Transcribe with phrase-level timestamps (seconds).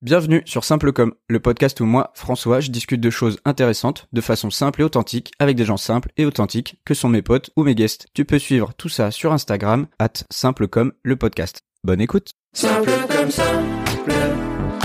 [0.00, 4.20] Bienvenue sur Simple Comme, le podcast où moi, François, je discute de choses intéressantes de
[4.20, 7.64] façon simple et authentique avec des gens simples et authentiques que sont mes potes ou
[7.64, 8.06] mes guests.
[8.14, 11.62] Tu peux suivre tout ça sur Instagram, at Simple Comme le podcast.
[11.82, 12.30] Bonne écoute.
[12.52, 14.12] Simple comme simple,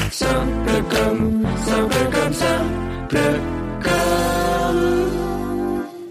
[0.09, 3.19] simple comme, simple comme simple
[3.83, 3.91] comme.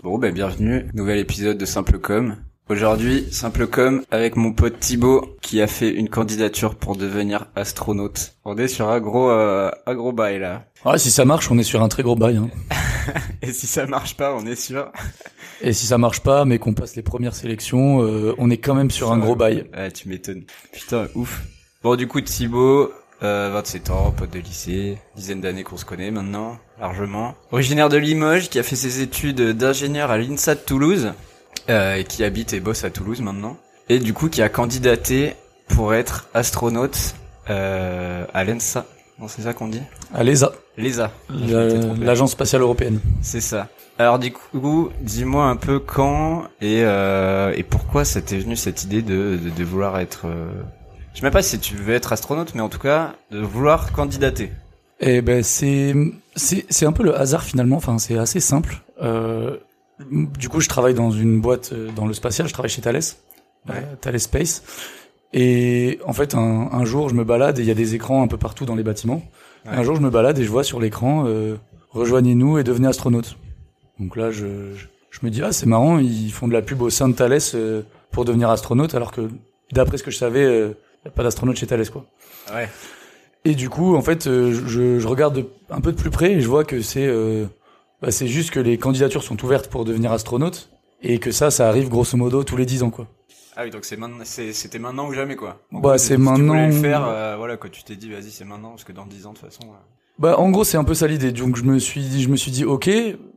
[0.04, 2.36] Bon, ben bienvenue, nouvel épisode de Simple Comme.
[2.68, 8.36] Aujourd'hui, Simple Comme avec mon pote Thibaut qui a fait une candidature pour devenir astronaute.
[8.44, 10.64] On est sur un gros, euh, un gros bail là.
[10.84, 12.36] Ouais, si ça marche, on est sur un très gros bail.
[12.36, 12.50] Hein.
[13.42, 14.90] Et si ça marche pas, on est sûr.
[15.60, 18.74] Et si ça marche pas, mais qu'on passe les premières sélections, euh, on est quand
[18.74, 19.68] même sur un gros bail.
[19.76, 20.44] Ouais, tu m'étonnes.
[20.72, 21.42] Putain, ouf.
[21.82, 22.92] Bon, du coup, Thibaut,
[23.24, 27.34] euh, 27 ans, pote de lycée, dizaine d'années qu'on se connaît maintenant, largement.
[27.50, 31.12] Originaire de Limoges, qui a fait ses études d'ingénieur à l'INSA de Toulouse,
[31.68, 33.56] euh, qui habite et bosse à Toulouse maintenant.
[33.88, 35.34] Et du coup, qui a candidaté
[35.68, 37.14] pour être astronaute
[37.50, 38.86] euh, à l'ENSA.
[39.18, 39.82] Non, c'est ça qu'on dit?
[40.14, 41.10] À l'ESA, L'ESA.
[41.30, 41.66] la-
[42.00, 42.98] l'agence spatiale européenne.
[43.20, 43.68] C'est ça.
[43.98, 48.84] Alors du coup, dis-moi un peu quand et euh, et pourquoi ça t'est venu cette
[48.84, 50.22] idée de de, de vouloir être.
[50.26, 50.50] euh,
[51.12, 53.92] Je sais même pas si tu veux être astronaute, mais en tout cas de vouloir
[53.92, 54.50] candidater.
[55.00, 55.94] Et ben c'est
[56.34, 57.76] c'est c'est un peu le hasard finalement.
[57.76, 58.80] Enfin, c'est assez simple.
[59.02, 59.58] Euh,
[60.10, 62.48] du coup, je travaille dans une boîte euh, dans le spatial.
[62.48, 63.00] Je travaille chez Thales,
[63.68, 63.74] Ouais.
[63.76, 64.62] euh, Thales Space.
[65.32, 68.22] Et en fait, un, un jour, je me balade et il y a des écrans
[68.22, 69.22] un peu partout dans les bâtiments.
[69.64, 69.72] Ouais.
[69.72, 71.56] Un jour, je me balade et je vois sur l'écran euh,
[71.90, 73.36] rejoignez-nous et devenez astronaute.
[73.98, 76.82] Donc là, je, je, je me dis ah c'est marrant, ils font de la pub
[76.82, 79.28] au sein de Thales euh, pour devenir astronaute, alors que
[79.72, 80.70] d'après ce que je savais, euh,
[81.04, 82.04] y a pas d'astronaute chez Thales quoi.
[82.54, 82.68] Ouais.
[83.44, 86.32] Et du coup, en fait, euh, je, je regarde de- un peu de plus près
[86.32, 87.46] et je vois que c'est euh,
[88.02, 90.68] bah, c'est juste que les candidatures sont ouvertes pour devenir astronaute
[91.02, 93.06] et que ça, ça arrive grosso modo tous les 10 ans quoi.
[93.56, 95.60] Ah oui, donc c'est maintenant, c'est- c'était maintenant ou jamais quoi.
[95.72, 97.70] En Bah, c'est si Tu voulais maintenant le faire, euh, voilà quoi.
[97.70, 99.64] Tu t'es dit vas-y c'est maintenant parce que dans 10 ans de toute façon.
[99.70, 99.76] euh,
[100.18, 101.32] Bah en gros c'est un peu ça l'idée.
[101.32, 102.88] Donc je me suis dit, je me suis dit ok,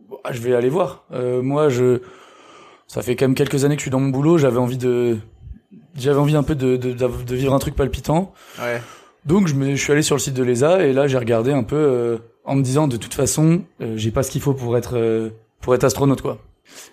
[0.09, 1.05] bon, je vais aller voir.
[1.11, 2.01] Euh, moi je
[2.87, 5.17] ça fait quand même quelques années que je suis dans mon boulot, j'avais envie de
[5.97, 8.31] j'avais envie un peu de, de, de vivre un truc palpitant.
[8.61, 8.81] Ouais.
[9.25, 11.51] Donc je me je suis allé sur le site de l'ESA et là j'ai regardé
[11.51, 14.53] un peu euh, en me disant de toute façon, euh, j'ai pas ce qu'il faut
[14.53, 15.29] pour être euh,
[15.61, 16.37] pour être astronaute quoi.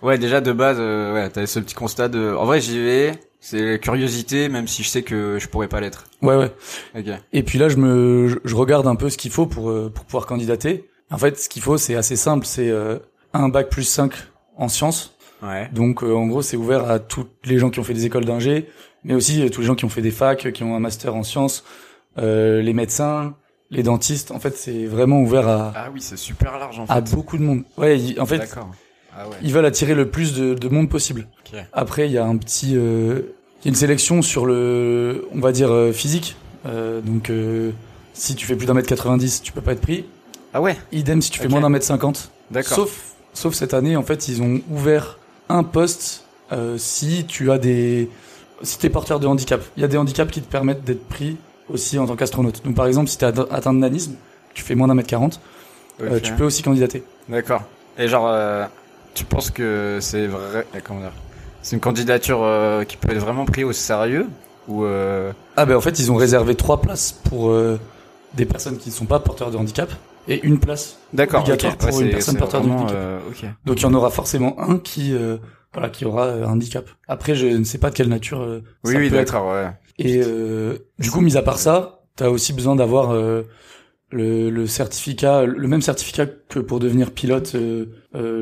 [0.01, 2.33] Ouais, déjà de base, euh, ouais, t'avais ce petit constat de.
[2.35, 3.11] En vrai, j'y vais.
[3.39, 6.05] C'est curiosité, même si je sais que je pourrais pas l'être.
[6.21, 6.51] Ouais ouais.
[6.97, 7.05] Ok.
[7.33, 10.05] Et puis là, je me, je- je regarde un peu ce qu'il faut pour pour
[10.05, 10.89] pouvoir candidater.
[11.11, 12.97] En fait, ce qu'il faut, c'est assez simple, c'est euh,
[13.33, 14.13] un bac plus 5
[14.57, 15.15] en sciences.
[15.43, 15.69] Ouais.
[15.73, 18.23] Donc, euh, en gros, c'est ouvert à tous les gens qui ont fait des écoles
[18.25, 18.69] d'ingé,
[19.03, 21.13] mais aussi euh, tous les gens qui ont fait des facs, qui ont un master
[21.15, 21.65] en sciences,
[22.17, 23.35] euh, les médecins,
[23.73, 24.31] les dentistes.
[24.31, 26.93] En fait, c'est vraiment ouvert à Ah oui, c'est super large en fait.
[26.93, 27.63] à beaucoup de monde.
[27.77, 28.69] Ouais, en fait, D'accord.
[29.15, 29.35] Ah ouais.
[29.43, 31.27] ils veulent attirer le plus de, de monde possible.
[31.53, 31.59] Ok.
[31.73, 33.21] Après, il y a un petit, euh,
[33.61, 36.35] il y a une sélection sur le, on va dire euh, physique.
[36.65, 37.71] Euh, donc, euh,
[38.13, 40.05] si tu fais plus d'un mètre 90, tu peux pas être pris.
[40.53, 40.77] Ah ouais.
[40.91, 42.31] Idem si tu fais moins d'un mètre 50.
[42.51, 42.75] D'accord.
[42.75, 45.17] Sauf, sauf cette année, en fait, ils ont ouvert
[45.49, 48.09] un poste euh, si tu as des,
[48.61, 49.61] si t'es porteur de handicap.
[49.77, 51.37] Il y a des handicaps qui te permettent d'être pris
[51.69, 52.63] aussi en tant qu'astronaute.
[52.65, 54.13] Donc, par exemple, si atte- atteint de nanisme,
[54.53, 55.39] tu fais moins d'un mètre 40,
[56.01, 57.03] euh, tu peux aussi candidater.
[57.29, 57.63] D'accord.
[57.97, 58.65] Et genre, euh,
[59.13, 61.13] tu penses que c'est vrai euh, Comment dire
[61.61, 64.27] C'est une candidature euh, qui peut être vraiment prise au sérieux
[64.67, 65.31] ou euh...
[65.57, 67.77] Ah ben en fait ils ont réservé trois places pour euh,
[68.33, 69.91] des personnes qui ne sont pas porteurs de handicap
[70.27, 70.97] et une place.
[71.11, 71.41] D'accord.
[71.41, 72.97] Obligatoire pour une personne porteur de handicap.
[73.65, 75.37] Donc il y en aura forcément un qui euh,
[75.73, 76.85] voilà qui aura un handicap.
[77.09, 79.51] Après je ne sais pas de quelle nature euh, Oui, ça oui, d'accord.
[79.51, 79.67] Ouais.
[79.99, 83.43] Et euh, du coup mis à part ça, t'as aussi besoin d'avoir euh,
[84.11, 87.85] le, le certificat, le même certificat que pour devenir pilote euh,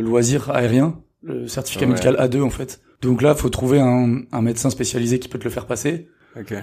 [0.02, 1.92] loisir aérien, le certificat Ouais.
[1.92, 2.82] médical A2 en fait.
[3.02, 6.08] Donc là faut trouver un, un médecin spécialisé qui peut te le faire passer.
[6.38, 6.54] Ok.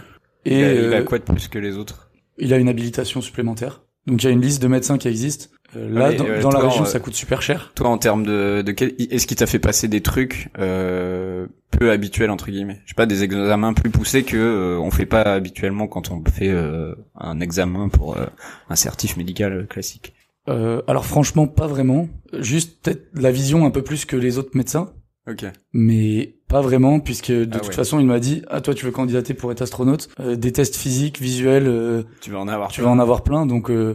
[0.45, 2.05] Et il, a, il a quoi de plus que les autres?
[2.41, 3.83] il a une habilitation supplémentaire.
[4.07, 5.51] Donc il y a une liste de médecins qui existe.
[5.77, 7.73] Euh, là, Ah, mais, dans, euh, dans la région, euh, ça coûte super cher.
[7.75, 8.95] Toi, en termes de, de quel...
[8.99, 12.81] est-ce qu'il t'a fait passer des trucs euh, peu habituels entre guillemets?
[12.85, 16.23] Je sais pas, des examens plus poussés que euh, on fait pas habituellement quand on
[16.25, 18.25] fait euh, un examen pour euh,
[18.71, 20.15] un certif médical classique.
[20.49, 22.09] Euh, alors franchement, pas vraiment.
[22.33, 24.93] Juste peut-être la vision un peu plus que les autres médecins,
[25.29, 25.45] Ok.
[25.75, 27.75] mais pas vraiment, puisque de Ah toute ouais.
[27.75, 30.77] façon, il m'a dit ah toi tu veux candidater pour être astronaute, euh, des tests
[30.77, 32.71] physiques, visuels, euh, Tu vas en avoir.
[32.71, 33.45] tu vas en avoir plein.
[33.45, 33.95] Donc, euh.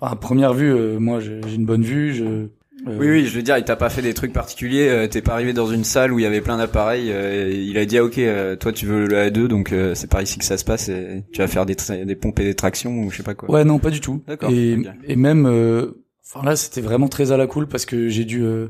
[0.00, 2.14] Enfin, à première vue, euh, moi j'ai une bonne vue.
[2.14, 2.46] Je, euh,
[2.86, 4.88] Oui, oui, je veux dire, il t'a pas fait des trucs particuliers.
[4.88, 7.10] euh, T'es pas arrivé dans une salle où il y avait plein d'appareils.
[7.10, 10.08] euh, il a dit, ah, ok, euh, toi tu veux le A2, donc euh, c'est
[10.10, 10.88] par ici que ça se passe.
[10.88, 13.50] Et tu vas faire des, des pompes et des tractions ou je sais pas quoi.
[13.50, 14.22] Ouais, non, pas du tout.
[14.26, 18.08] D'accord, Et, et même, euh, enfin là, c'était vraiment très à la cool parce que
[18.08, 18.68] j'ai dû, euh,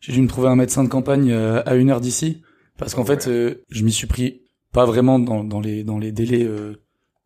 [0.00, 2.40] j'ai dû me trouver un médecin de campagne euh, à une heure d'ici
[2.78, 3.32] parce qu'en Oh, fait, ouais.
[3.32, 4.40] euh, je m'y suis pris
[4.72, 6.76] pas vraiment dans, dans les dans les délais euh,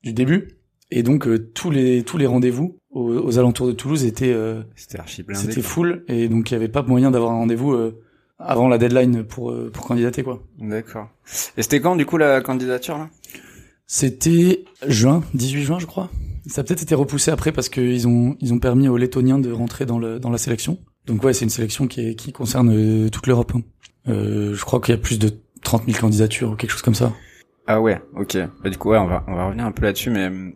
[0.03, 0.49] du début.
[0.91, 4.63] Et donc euh, tous les tous les rendez-vous aux, aux alentours de Toulouse étaient euh,
[4.77, 5.41] C'était archi blindé.
[5.47, 8.01] c'était full et donc il y avait pas moyen d'avoir un rendez-vous euh,
[8.39, 10.43] avant la deadline pour euh, pour candidater quoi.
[10.59, 11.09] D'accord.
[11.57, 13.09] Et c'était quand du coup la candidature là?
[13.87, 16.09] C'était juin, 18 juin je crois.
[16.47, 19.51] Ça a peut-être été repoussé après parce qu'ils ont ils ont permis aux Lettoniens de
[19.53, 20.79] rentrer dans le dans la sélection.
[21.07, 23.53] Donc ouais, c'est une sélection qui est, qui concerne euh, toute l'Europe.
[23.55, 23.61] hein.
[24.09, 25.31] Euh, je crois qu'il y a plus de
[25.63, 27.13] 30 000 candidatures ou quelque chose comme ça.
[27.67, 28.37] Ah ouais, ok.
[28.63, 30.51] Bah, du coup, ouais, on va, on va revenir un peu là-dessus, mais euh,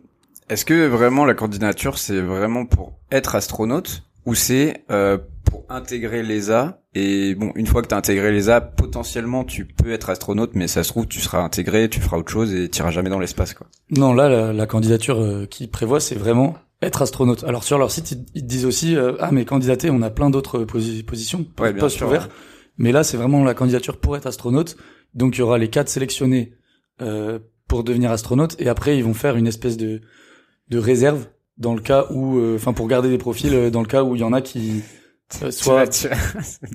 [0.49, 6.21] est-ce que vraiment la candidature, c'est vraiment pour être astronaute ou c'est euh, pour intégrer
[6.23, 10.51] l'ESA Et bon, une fois que tu as intégré l'ESA, potentiellement, tu peux être astronaute,
[10.53, 13.09] mais ça se trouve, tu seras intégré, tu feras autre chose et tu iras jamais
[13.09, 13.67] dans l'espace, quoi.
[13.91, 17.43] Non, là, la, la candidature euh, qu'ils prévoient, c'est vraiment être astronaute.
[17.43, 20.63] Alors sur leur site, ils, disent aussi, euh, ah mais candidater, on a plein d'autres
[20.65, 22.23] posi- positions, Ouais, bien postes sûr, ouverts.
[22.27, 22.33] ouais.
[22.77, 24.77] Mais là, c'est vraiment la candidature pour être astronaute.
[25.13, 26.53] Donc il y aura les quatre sélectionnés
[27.01, 30.01] euh, pour devenir astronaute, et après ils vont faire une espèce de
[30.69, 31.27] de réserve
[31.57, 34.15] dans le cas où, euh, enfin pour garder des profils euh, dans le cas où
[34.15, 34.81] il y en a qui
[35.43, 36.15] euh, Tu soit vas- tu vas-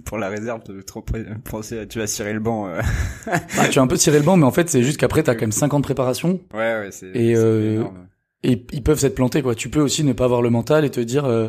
[0.05, 1.03] pour la réserve, de trop
[1.45, 2.69] penser, à- tu vas cirer le banc.
[2.69, 2.81] euh.
[3.59, 5.43] Ah, tu as un peu le banc, mais en fait c'est juste qu'après t'as quand
[5.43, 8.09] même 5 ans de préparation Ouais, ouais, c'est Et, euh, énorme.
[8.43, 9.55] et ils peuvent s'être plantés quoi.
[9.55, 11.49] Tu peux aussi ne pas avoir le mental et te dire euh,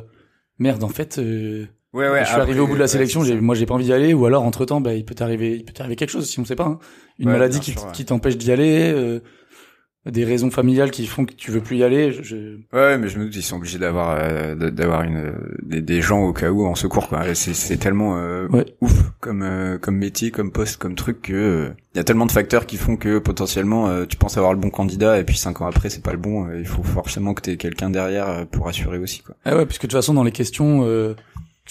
[0.60, 1.18] merde en fait.
[1.18, 2.20] euh, Ouais, ouais.
[2.22, 3.86] je suis après, arrivé au bout de la ouais, sélection, j'ai, moi j'ai pas envie
[3.86, 6.30] d'y aller, ou alors entre temps, bah, il peut t'arriver, il peut t'arriver quelque chose
[6.30, 6.80] si on sait pas, hein.
[7.20, 7.94] une Ouais, maladie qui, sûr, t- ouais.
[7.94, 9.22] qui t'empêche d'y aller, euh,
[10.06, 12.12] des raisons familiales qui font que tu veux plus y aller.
[12.12, 16.02] Je, Ouais, mais je me doute ils sont obligés d'avoir euh, d'avoir une des, des
[16.02, 17.24] gens au cas où en secours quoi.
[17.34, 18.66] C'est tellement euh, Ouais.
[18.82, 22.26] ouf comme euh, comme métier, comme poste, comme truc que euh, il y a tellement
[22.28, 25.38] de facteurs qui font que potentiellement euh, tu penses avoir le bon candidat et puis
[25.38, 26.48] cinq ans après c'est pas le bon.
[26.56, 29.36] il faut forcément que t'aies quelqu'un derrière euh, pour assurer aussi quoi.
[29.44, 31.16] Ah ouais, puisque de toute façon dans les questions, euh,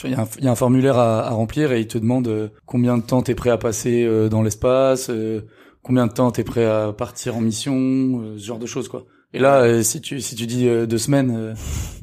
[0.03, 1.99] il y, a un- il y a un formulaire à, à remplir et il te
[1.99, 5.43] demande combien de temps t'es prêt à passer euh, dans l'espace, euh,
[5.85, 9.05] combien de temps t'es prêt à partir en mission, euh, ce genre de choses quoi.
[9.33, 11.55] Et là, euh, si tu si tu dis euh, deux semaines,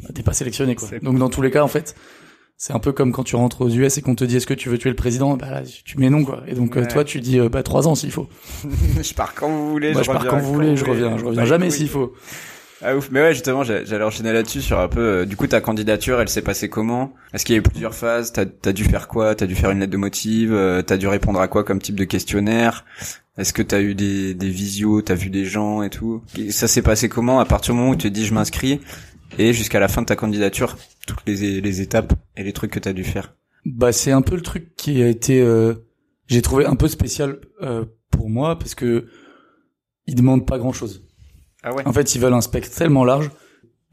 [0.04, 0.88] bah, t'es pas sélectionné quoi.
[1.02, 1.96] Donc dans tous les cas, en fait,
[2.58, 4.54] c'est un peu comme quand tu rentres aux US et qu'on te dit est-ce que
[4.54, 6.44] tu veux tuer le président, bah là, tu mets non quoi.
[6.48, 6.88] Et donc Ouais.
[6.88, 8.28] toi tu dis bah trois ans s'il faut.
[9.02, 9.94] je pars quand vous voulez.
[9.94, 12.14] Moi je je pars quand vous voulez, je reviens, je reviens Bah, jamais s'il faut.
[12.84, 15.00] Ah ouf, mais ouais justement j'allais enchaîner là-dessus sur un peu.
[15.22, 17.14] euh, du coup ta candidature, elle s'est passée comment?
[17.34, 18.32] Est-ce qu'il y a eu plusieurs phases?
[18.34, 19.36] T'as as dû faire quoi?
[19.36, 20.52] T'as dû faire une lettre de motive?
[20.54, 22.86] Euh, T'as dû répondre à quoi comme type de questionnaire?
[23.38, 25.02] Est-ce que t'as eu des des visios?
[25.04, 26.24] T'as vu des gens et tout?
[26.38, 28.82] Et Ça s'est passé comment à partir du moment où tu te dis je m'inscris
[29.38, 30.76] et jusqu'à la fin de ta candidature,
[31.08, 33.36] toutes les les étapes et les trucs que t'as dû faire?
[33.66, 35.76] Bah c'est un peu le truc qui a été euh,
[36.26, 39.06] j'ai trouvé un peu spécial euh, pour moi parce que
[40.08, 41.04] ils demandent pas grand chose.
[41.64, 41.88] Ah ouais.
[41.88, 43.30] En fait, ils veulent un spectre tellement large.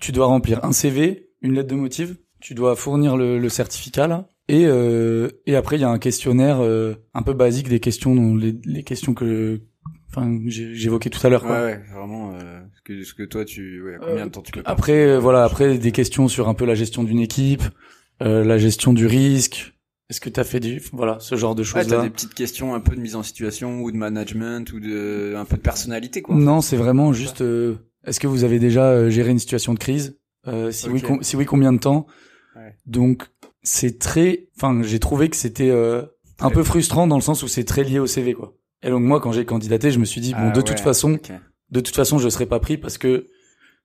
[0.00, 4.06] Tu dois remplir un CV, une lettre de motive, tu dois fournir le, le certificat
[4.06, 7.80] là, et euh, et après il y a un questionnaire euh, un peu basique des
[7.80, 9.60] questions dont les, les questions que
[10.08, 11.42] enfin j'évoquais tout à l'heure.
[11.42, 11.64] Ouais, quoi.
[11.64, 12.32] ouais, vraiment.
[12.34, 15.04] Euh, ce que ce que toi tu, ouais, combien de temps tu peux pas Après
[15.04, 17.64] euh, voilà, après des questions sur un peu la gestion d'une équipe,
[18.22, 19.74] euh, la gestion du risque.
[20.10, 22.32] Est-ce que t'as fait du voilà ce genre de Ouais, choses t'as là des petites
[22.34, 25.62] questions un peu de mise en situation ou de management ou de un peu de
[25.62, 26.34] personnalité quoi.
[26.34, 27.42] Non, c'est vraiment juste.
[27.42, 27.74] euh,
[28.04, 30.18] Est-ce que vous avez déjà euh, géré une situation de crise?
[30.46, 32.06] Euh, Si oui, si oui, combien de temps?
[32.56, 32.74] Ouais.
[32.86, 33.24] Donc
[33.62, 34.48] c'est très.
[34.56, 36.02] Enfin, j'ai trouvé que c'était euh,
[36.38, 38.54] un peu frustrant dans le sens où c'est très lié au CV quoi.
[38.82, 40.80] Et donc moi, quand j'ai candidaté, je me suis dit bon, Ah de ouais, toute
[40.80, 41.32] façon, ok.
[41.70, 43.26] de toute façon, je serai pas pris parce que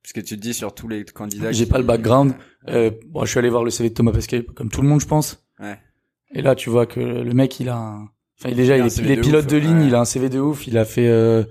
[0.02, 1.52] Parce que tu te dis sur tous les candidats.
[1.52, 2.34] J'ai qui- pas le background.
[2.70, 5.02] euh, bon, je suis allé voir le CV de Thomas Pesquet comme tout le monde,
[5.02, 5.44] je pense.
[5.60, 5.78] Ouais.
[6.34, 8.10] Et là, tu vois que le mec, il a un.
[8.40, 9.88] Enfin, il- déjà, Il il, est, il de pilote ouf, de ligne, ouais.
[9.88, 11.44] il a un CV de ouf, il a fait, euh,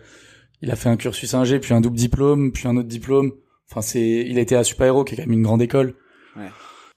[0.60, 3.32] il a fait un cursus ingé, puis un double diplôme, puis un autre diplôme.
[3.70, 5.94] Enfin, c'est, il a été à Super Hero, qui est quand même une grande école.
[6.36, 6.48] Ouais.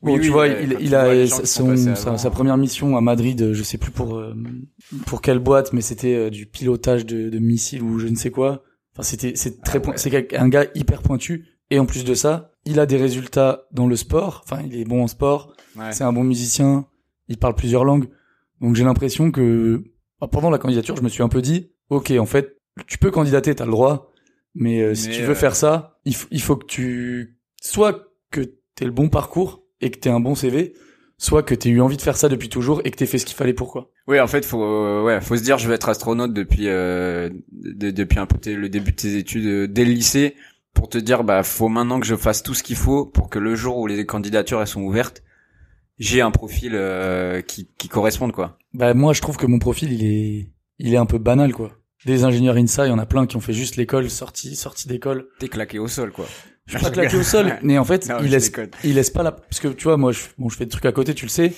[0.02, 2.98] Bon, Oui, tu oui, vois, ouais, il, il vois a son, sa, sa première mission
[2.98, 4.36] à Madrid, euh, je sais plus pour euh,
[5.06, 8.30] pour quelle boîte, mais c'était euh, du pilotage de, de missiles ou je ne sais
[8.30, 8.64] quoi.
[8.94, 9.98] Enfin, c'était c'est très Ah point- ouais.
[9.98, 13.88] c'est un gars hyper pointu et en plus de ça, il a des résultats dans
[13.88, 14.44] le sport.
[14.46, 15.92] Enfin, il est bon en sport, Ouais.
[15.92, 16.86] c'est un bon musicien,
[17.28, 18.08] il parle plusieurs langues.
[18.62, 19.84] Donc j'ai l'impression que
[20.22, 23.12] bah, pendant la candidature, je me suis un peu dit, ok, en fait, tu peux
[23.12, 24.12] candidater, t'as le droit,
[24.54, 28.42] mais, euh, si tu veux euh, faire ça, il, faut que tu soit que
[28.76, 30.74] t'aies le bon parcours et que t'aies un bon CV,
[31.18, 33.26] soit que t'aies eu envie de faire ça depuis toujours et que t'aies fait ce
[33.26, 33.92] qu'il fallait pour quoi.
[34.08, 37.30] Oui, en fait, faut euh, ouais, faut se dire je vais être astronaute depuis euh,
[37.52, 40.36] de- depuis un peu le début de tes études dès le lycée
[40.74, 43.40] pour te dire bah faut maintenant que je fasse tout ce qu'il faut pour que
[43.40, 45.24] le jour où les candidatures elles sont ouvertes,
[45.98, 48.58] j'ai un profil euh, qui qui corresponde quoi.
[48.74, 51.72] Bah moi, je trouve que mon profil, il est, il est un peu banal quoi.
[52.06, 54.88] Des ingénieurs INSA, il y en a plein qui ont fait juste l'école, sortie, sortie
[54.88, 55.28] d'école.
[55.40, 56.26] T'es claqué au sol quoi.
[56.68, 58.70] Je suis pas claqué au sol, mais en fait, Non, il laisse, déconne.
[58.84, 60.86] il laisse pas la, parce que tu vois, moi, je, bon, je fais des trucs
[60.86, 61.54] à côté, tu le sais.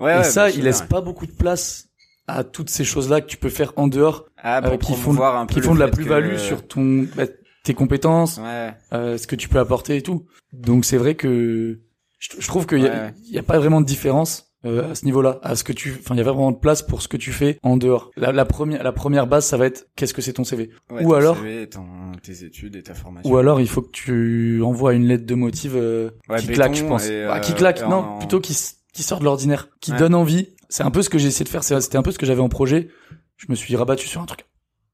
[0.00, 0.86] Ouais, et ouais, ça, il laisse ouais.
[0.86, 1.88] pas beaucoup de place
[2.26, 5.18] à toutes ces choses-là que tu peux faire en dehors, ah, pour euh, qui font,
[5.22, 7.24] un peu qui font de la fait plus-value que- sur ton, bah,
[7.64, 8.72] tes compétences, Ouais.
[8.94, 10.26] euh, ce que tu peux apporter et tout.
[10.52, 11.80] Donc c'est vrai que
[12.18, 13.38] je, je trouve qu'il y, a- Ouais.
[13.38, 16.18] a pas vraiment de différence euh, à ce niveau-là, à ce que tu, enfin il
[16.18, 18.10] y a vraiment de place pour ce que tu fais en dehors.
[18.16, 20.70] La, la première, la première base, ça va être qu'est-ce que c'est ton CV.
[20.90, 23.30] Ouais, Ou ton alors- CV, ton- tes études et ta formation.
[23.30, 26.74] Ou alors il faut que tu envoies une lettre de motive euh, Ouais, qui claque,
[26.74, 27.06] je pense.
[27.06, 28.56] et, Ah, qui euh, claque, non, en- plutôt qui
[28.92, 30.54] qui sort de l'ordinaire, qui donne envie.
[30.70, 31.62] C'est un peu ce que j'ai essayé de faire.
[31.62, 32.88] C'était un peu ce que j'avais en projet.
[33.36, 34.46] Je me suis rabattu sur un truc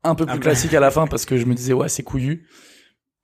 [0.03, 0.43] un peu plus Ah bah.
[0.43, 2.49] classique à la fin parce que je me disais ouais c'est couillu.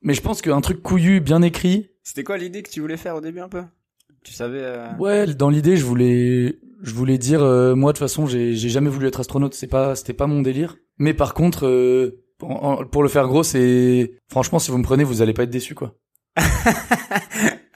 [0.02, 3.16] Mais je pense qu'un truc couillu, bien écrit, C'était quoi l'idée que tu voulais faire
[3.16, 3.64] au début un peu?
[4.28, 8.04] Tu savais euh, Ouais, dans l'idée, je voulais, je voulais dire, euh, moi de toute
[8.06, 9.54] façon, j'ai, j'ai jamais voulu être astronaute.
[9.54, 10.76] C'est pas, c'était pas mon délire.
[10.98, 14.82] Mais par contre, euh, pour, en- pour le faire gros, c'est, franchement, si vous me
[14.84, 15.94] prenez, vous allez pas être déçus, quoi.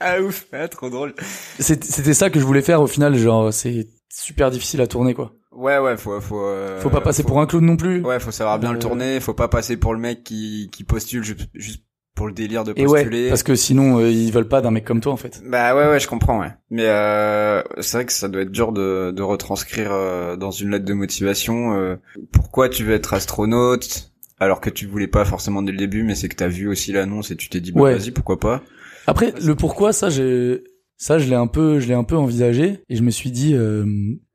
[0.05, 1.15] Ah ouf, ah, trop drôle.
[1.59, 2.81] C'était ça que je voulais faire.
[2.81, 5.31] Au final, genre, c'est super difficile à tourner, quoi.
[5.53, 6.41] Ouais, ouais, faut, faut.
[6.45, 8.01] euh, Faut pas passer faut- pour un clown non plus.
[8.03, 9.19] Ouais, faut savoir bien Euh, le tourner.
[9.21, 11.83] Faut pas passer pour le mec qui qui postule juste, juste
[12.15, 13.29] pour le délire de Et ouais, postuler.
[13.29, 15.41] parce que sinon, euh, ils veulent pas d'un mec comme toi, en fait.
[15.45, 16.51] Bah ouais, ouais, je comprends, ouais.
[16.69, 20.71] Mais euh, c'est vrai que ça doit être dur de, de retranscrire euh, dans une
[20.71, 21.95] lettre de motivation euh,
[22.31, 26.15] pourquoi tu veux être astronaute alors que tu voulais pas forcément dès le début, mais
[26.15, 27.95] c'est que t'as vu aussi l'annonce et tu t'es dit bah Ouais.
[27.97, 28.61] vas-y pourquoi pas.
[29.07, 30.63] Après, le pourquoi, ça, j'ai,
[30.97, 33.53] ça, je l'ai un peu, je l'ai un peu envisagé et je me suis dit,
[33.55, 33.85] euh,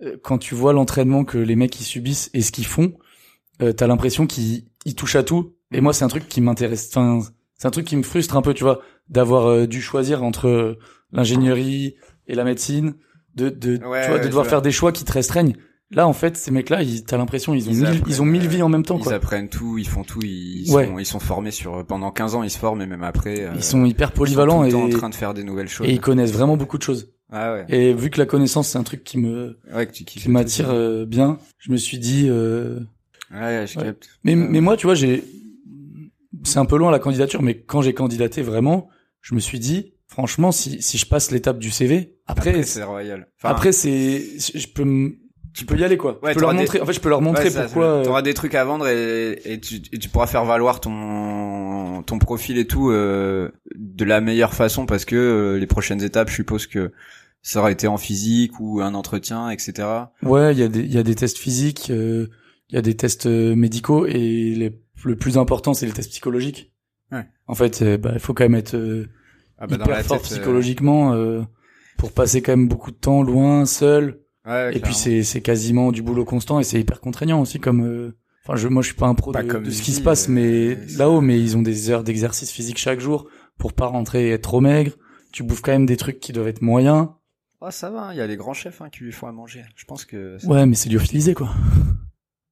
[0.02, 2.94] euh, quand tu vois l'entraînement que les mecs ils subissent et ce qu'ils font,
[3.60, 5.52] euh, t'as l'impression qu'ils ils touchent à tout.
[5.72, 6.88] Et moi, c'est un truc qui m'intéresse.
[6.94, 7.20] Enfin,
[7.58, 10.48] c'est un truc qui me frustre un peu, tu vois, d'avoir euh, dû choisir entre
[10.48, 10.78] euh,
[11.12, 11.96] l'ingénierie
[12.26, 12.94] et la médecine,
[13.34, 15.54] de, de, Ouais, tu vois, ouais, de devoir faire des choix qui te restreignent.
[15.90, 18.44] Là, en fait, ces mecs-là, ils, t'as l'impression, ils ont Ils mille, ils ont mille
[18.44, 19.14] euh, vies en même temps, Ils quoi.
[19.14, 20.86] apprennent tout, ils font tout, ils Ouais.
[20.86, 23.52] sont ils sont formés sur pendant 15 ans, ils se forment et même après euh,
[23.54, 25.68] Ils sont hyper ils sont polyvalents tout le et, en train de faire des nouvelles
[25.68, 25.88] choses.
[25.88, 27.10] et ils connaissent vraiment beaucoup de choses.
[27.32, 27.64] Ah ouais.
[27.70, 30.22] Et vu que la connaissance, c'est un truc qui me, Ouais, que tu kiffes.
[30.24, 31.38] qui m'attire euh, bien.
[31.58, 32.80] Je me suis dit, euh...
[33.32, 34.08] Ouais, je capte.
[34.24, 35.24] mais mais moi, tu vois, j'ai,
[36.44, 38.88] c'est un peu loin la candidature, mais quand j'ai candidaté vraiment,
[39.20, 42.62] je me suis dit, franchement, si si je passe l'étape du CV, après Après, après,
[42.64, 43.28] c'est royal.
[43.42, 44.22] Enfin, c'est,
[44.54, 45.16] je peux me,
[45.54, 46.20] tu peux y aller quoi.
[46.22, 46.80] Ouais, je peux leur t'auras des- montrer.
[46.80, 47.84] En fait, je peux leur montrer Ouais, ça, pourquoi.
[47.84, 52.02] euh, T'auras des trucs à vendre et, et, tu, et tu pourras faire valoir ton
[52.06, 56.28] ton profil et tout euh, de la meilleure façon parce que euh, les prochaines étapes,
[56.30, 56.92] je suppose que
[57.42, 59.88] ça aura été en physique ou un entretien, etc.
[60.22, 62.28] Ouais, il y a des il y a des tests physiques, euh,
[62.70, 66.72] il y a des tests médicaux et les, le plus important, c'est les tests psychologiques.
[67.12, 67.26] Ouais.
[67.46, 69.08] En fait, euh, bah, il faut quand même être euh,
[69.58, 71.42] Ah bah, hyper fort psychologiquement euh,
[71.96, 74.20] pour passer quand même beaucoup de temps loin, seul.
[74.46, 77.84] ouais, Et puis c'est c'est quasiment du boulot constant et c'est hyper contraignant aussi comme
[77.86, 79.92] euh, enfin je moi je suis pas un pro Pas de, comme de ce qui
[79.92, 83.26] se passe mais là-haut mais ils ont des heures d'exercice physique chaque jour
[83.58, 84.92] pour pas rentrer et être trop maigre.
[85.32, 87.08] Tu bouffes quand même des trucs qui doivent être moyens.
[87.60, 89.64] Oh, ça va, il y a les grands chefs hein, qui lui font à manger.
[89.74, 91.50] Je pense que Ouais, mais c'est lyophilisé quoi.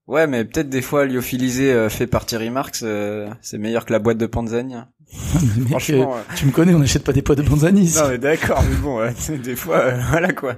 [0.06, 3.92] Ouais, mais peut-être des fois lyophilisé euh, fait par Thierry Marx, euh, c'est meilleur que
[3.92, 4.74] la boîte de Panzani.
[5.70, 6.16] Franchement.
[6.16, 8.76] euh, tu me connais, on n'achète pas des poids de euh, Non mais d'accord, mais
[8.76, 10.56] bon, ouais, des fois, euh, voilà quoi.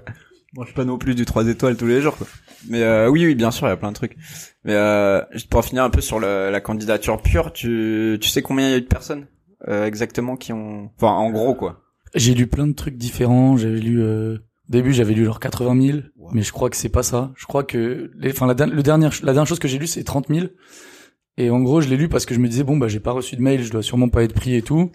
[0.54, 2.26] Bon, je suis pas non plus du 3 étoiles tous les jours, quoi.
[2.68, 4.16] Mais euh, oui, oui, bien sûr, il y a plein de trucs.
[4.64, 8.66] Mais euh, pour finir un peu sur le- la candidature pure, tu, tu sais combien
[8.68, 9.26] il y a eu de personnes
[9.68, 10.90] euh, exactement qui ont...
[10.96, 11.82] Enfin, en gros, quoi.
[12.14, 13.56] J'ai lu plein de trucs différents.
[13.58, 16.30] J'avais lu euh, début, j'avais lu genre 80 000, Wow.
[16.34, 17.32] mais je crois que c'est pas ça.
[17.36, 20.26] Je crois que enfin la, le dernière, la dernière chose que j'ai lu c'est 30
[20.28, 20.46] 000.
[21.36, 23.12] Et en gros, je l'ai lu parce que je me disais bon bah j'ai pas
[23.12, 24.90] reçu de mail, je dois sûrement pas être pris et tout.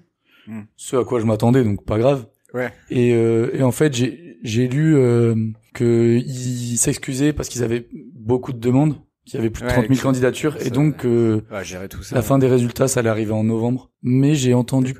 [0.48, 0.62] Hmm.
[0.75, 2.27] Ce à quoi je m'attendais, donc pas grave.
[2.53, 2.72] Ouais.
[2.89, 5.36] Et, euh, et en fait, j'ai j'ai lu euh,
[5.74, 9.74] que ils s'excusaient parce qu'ils avaient beaucoup de demandes, qu'il y avait plus de Ouais,
[9.74, 12.13] 30 000 que- candidatures, ça- et donc euh, Ouais, gérer tout ça.
[12.15, 13.89] la fin des résultats, ça allait arriver en novembre.
[14.01, 14.94] Mais j'ai entendu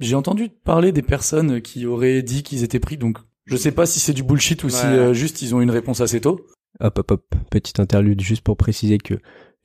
[0.00, 3.86] j'ai entendu parler des personnes qui auraient dit qu'ils étaient pris, donc je sais pas
[3.86, 6.46] si c'est du bullshit ou si euh, juste ils ont une réponse assez tôt.
[6.80, 7.34] Hop, hop, hop.
[7.50, 9.14] Petite interlude juste pour préciser que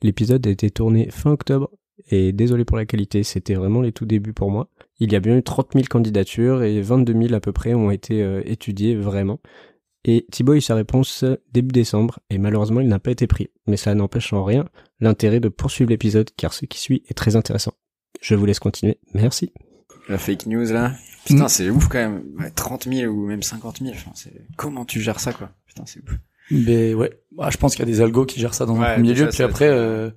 [0.02, 1.70] l'épisode a été tourné fin octobre.
[2.10, 4.68] Et désolé pour la qualité, c'était vraiment les tout débuts pour moi.
[4.98, 7.90] Il y a bien eu 30 000 candidatures et 22 000 à peu près ont
[7.90, 9.40] été euh, étudiées vraiment.
[10.04, 13.50] Et Thibaut a eu sa réponse début décembre et malheureusement il n'a pas été pris.
[13.66, 14.64] Mais ça n'empêche en rien
[15.00, 17.74] l'intérêt de poursuivre l'épisode car ce qui suit est très intéressant.
[18.20, 18.98] Je vous laisse continuer.
[19.14, 19.52] Merci.
[20.08, 20.92] La fake news, là.
[21.24, 21.48] Putain, Mm.
[21.48, 22.22] c'est ouf quand même.
[22.38, 24.32] Ouais, 30 000 ou même 50 000, enfin, c'est...
[24.56, 25.50] Comment tu gères ça, quoi?
[25.66, 26.16] Putain, c'est ouf.
[26.50, 28.94] Mais ouais, Bah, je pense qu'il y a des algos qui gèrent ça dans un
[28.94, 30.10] premier lieu, puis après euh,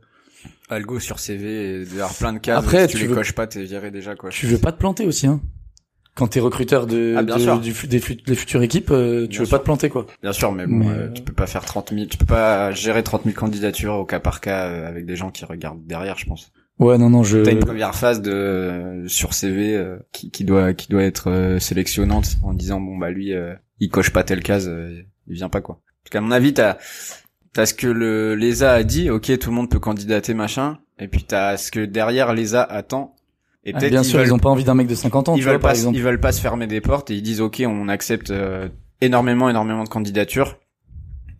[0.69, 2.57] Algo sur CV et d'avoir plein de cases.
[2.59, 4.31] Après, si tu, tu les veux- coches pas, t'es viré déjà, quoi.
[4.31, 5.39] tu veux pas te planter aussi hein.
[6.15, 7.59] Quand t'es recruteur de, Ah, bien de- sûr.
[7.59, 9.51] du fu- des, fu- des futures équipes, euh, tu Bien veux sûr.
[9.57, 10.07] pas te planter quoi.
[10.23, 12.25] Bien sûr, mais bon, Mais, euh, euh, tu peux pas faire 30 000, tu peux
[12.25, 15.85] pas gérer 30 000 candidatures au cas par cas euh, avec des gens qui regardent
[15.85, 16.51] derrière, je pense.
[16.79, 17.39] Ouais, non, non, je.
[17.39, 21.59] T'as une première phase de sur CV euh, qui, qui doit qui doit être euh,
[21.59, 25.47] sélectionnante en disant bon bah lui euh, il coche pas telle case, euh, il vient
[25.49, 25.79] pas quoi.
[26.03, 26.77] Parce qu'à mon avis t'as
[27.53, 31.07] t'as ce que le l'ESA a dit, ok tout le monde peut candidater machin, et
[31.07, 33.15] puis t'as ce que derrière l'ESA attend
[33.63, 35.29] Et Ah, peut-être bien ils sûr, veulent, ils ont pas envie d'un mec de 50
[35.29, 35.95] ans, ils tu veulent vois, par pas, exemple.
[35.95, 38.67] ils veulent pas se fermer des portes et ils disent ok, on accepte euh,
[38.99, 40.59] énormément, énormément de candidatures,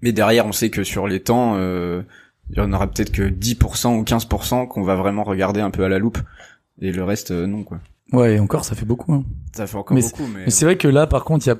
[0.01, 2.04] mais derrière on sait que sur les temps, euh,
[2.49, 5.83] il y en aura peut-être que 10% ou 15% qu'on va vraiment regarder un peu
[5.83, 6.19] à la loupe
[6.81, 7.79] et le reste euh, non quoi.
[8.11, 9.13] Ouais, et encore, ça fait beaucoup.
[9.13, 9.23] Hein.
[9.53, 11.53] Ça fait encore Mais beaucoup, mais, Mais c'est vrai que là, par contre, il y
[11.53, 11.57] a.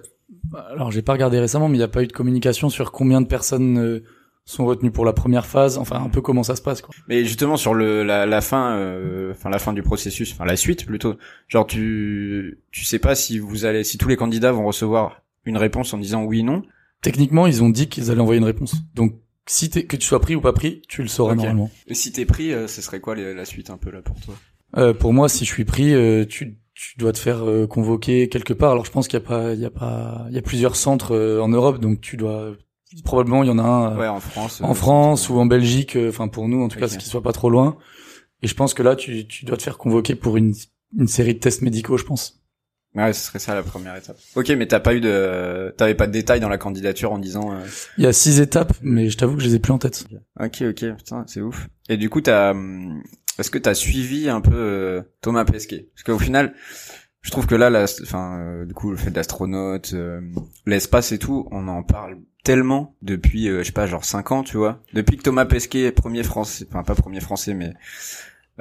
[0.72, 3.20] Alors, j'ai pas regardé récemment, mais il n'y a pas eu de communication sur combien
[3.20, 4.04] de personnes euh,
[4.46, 5.78] sont retenues pour la première phase.
[5.80, 6.94] Enfin, un peu comment ça se passe, quoi.
[7.08, 10.56] Mais justement sur le la, la fin, euh, enfin la fin du processus, enfin la
[10.56, 11.16] suite plutôt.
[11.48, 15.58] Genre tu tu sais pas si vous allez, si tous les candidats vont recevoir une
[15.58, 16.62] réponse en disant oui non.
[17.02, 18.78] Techniquement, ils ont dit qu'ils allaient envoyer une réponse.
[18.96, 19.16] Donc,
[19.48, 21.70] si t'es, que tu sois pris ou pas pris, tu le sauras normalement.
[21.88, 24.20] Et si t'es pris, euh, ce serait quoi les- la suite un peu là pour
[24.20, 24.36] toi?
[24.78, 28.28] Euh, pour moi, si je suis pris, euh, tu, tu dois te faire euh, convoquer
[28.30, 28.72] quelque part.
[28.72, 30.76] Alors, je pense qu'il y a pas, il y a pas, il y a plusieurs
[30.76, 32.56] centres euh, en Europe, donc tu dois
[33.04, 34.62] probablement il y en a un euh, Ouais en France.
[34.62, 35.96] en euh, France ou en Belgique.
[35.96, 37.78] euh, Enfin, pour nous, en tout cas, ce qui soit pas trop loin.
[38.42, 40.54] Et je pense que là, tu, tu dois te faire convoquer pour une,
[40.98, 42.42] une série de tests médicaux, je pense.
[42.96, 44.18] Ouais, ce serait ça la première étape.
[44.36, 47.52] Ok, mais t'as pas eu de, t'avais pas de détails dans la candidature en disant.
[47.54, 47.60] euh,
[47.98, 50.06] Il y a six étapes, mais je t'avoue que je les ai plus en tête.
[50.40, 51.68] Ok, ok, putain, c'est ouf.
[51.90, 53.04] Et du coup, t'as, hum,
[53.38, 55.90] est-ce que t'as suivi un peu euh, Thomas Pesquet?
[55.94, 56.54] Parce qu'au final,
[57.22, 60.22] je trouve que là, la, enfin, euh, du coup, le fait d'astronaute, euh,
[60.66, 64.44] l'espace et tout, on en parle tellement depuis, euh, je sais pas, genre 5 ans,
[64.44, 64.82] tu vois.
[64.94, 67.74] Depuis que Thomas Pesquet est premier français, enfin pas premier français, mais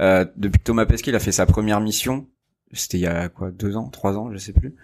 [0.00, 2.26] euh, depuis que Thomas Pesquet il a fait sa première mission,
[2.72, 4.74] c'était il y a quoi, deux ans, trois ans, je sais plus.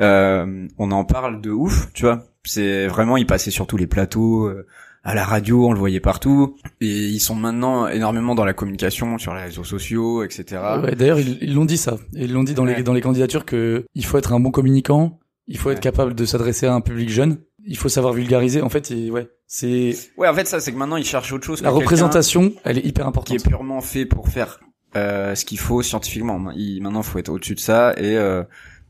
[0.00, 2.24] Euh, on en parle de ouf, tu vois.
[2.44, 4.46] C'est vraiment, il passait sur tous les plateaux.
[4.46, 4.66] euh,
[5.04, 9.16] à la radio, on le voyait partout, et ils sont maintenant énormément dans la communication,
[9.16, 10.60] sur les réseaux sociaux, etc.
[10.82, 11.96] Ouais, D'ailleurs, ils l'ont dit ça.
[12.14, 12.76] Et Ils l'ont dit dans Ouais.
[12.76, 16.14] les dans les candidatures que il faut être un bon communicant, il faut être capable
[16.14, 18.60] de s'adresser à un public jeune, il faut savoir vulgariser.
[18.60, 21.46] En fait, il- ouais, c'est Ouais, en fait, ça, c'est que maintenant, ils cherchent autre
[21.46, 21.62] chose.
[21.62, 23.36] la représentation, elle est hyper qui importante.
[23.36, 24.60] est purement fait pour faire
[24.96, 26.50] euh, ce qu'il faut scientifiquement.
[26.52, 28.42] Il, faut être au-dessus de ça et euh,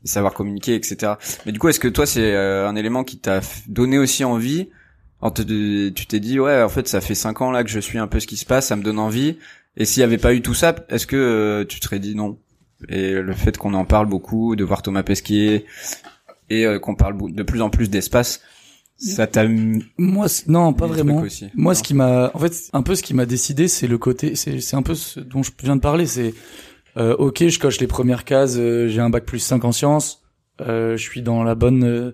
[0.03, 1.13] savoir communiquer, etc.
[1.45, 4.69] Mais du coup, est-ce que toi, c'est euh, un élément qui t'a donné aussi envie
[5.21, 7.79] en te- Tu t'es dit, ouais, en fait, ça fait cinq ans là que je
[7.79, 9.37] suis un peu ce qui se passe, ça me donne envie.
[9.77, 12.15] Et s'il y avait pas eu tout ça, est-ce que euh, tu te serais dit
[12.15, 12.37] non?
[12.87, 15.65] Et le fait qu'on en parle beaucoup, de voir Thomas Pesquet
[16.49, 18.41] et euh, qu'on parle de plus en plus d'espace,
[18.99, 19.47] ça t'a
[19.97, 21.21] Moi, non, pas vraiment.
[21.21, 21.45] aussi.
[21.55, 21.77] Moi, Non.
[21.77, 24.59] ce qui m'a, en fait, un peu ce qui m'a décidé, c'est le côté, c'est
[24.59, 26.05] c'est un peu ce dont je viens de parler.
[26.05, 26.33] C'est
[26.97, 30.21] euh, ok, je coche les premières cases, euh, j'ai un bac plus 5 en sciences,
[30.61, 32.13] euh, je suis dans la bonne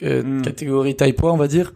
[0.00, 0.42] Hmm.
[0.42, 1.74] catégorie type 1, on va dire.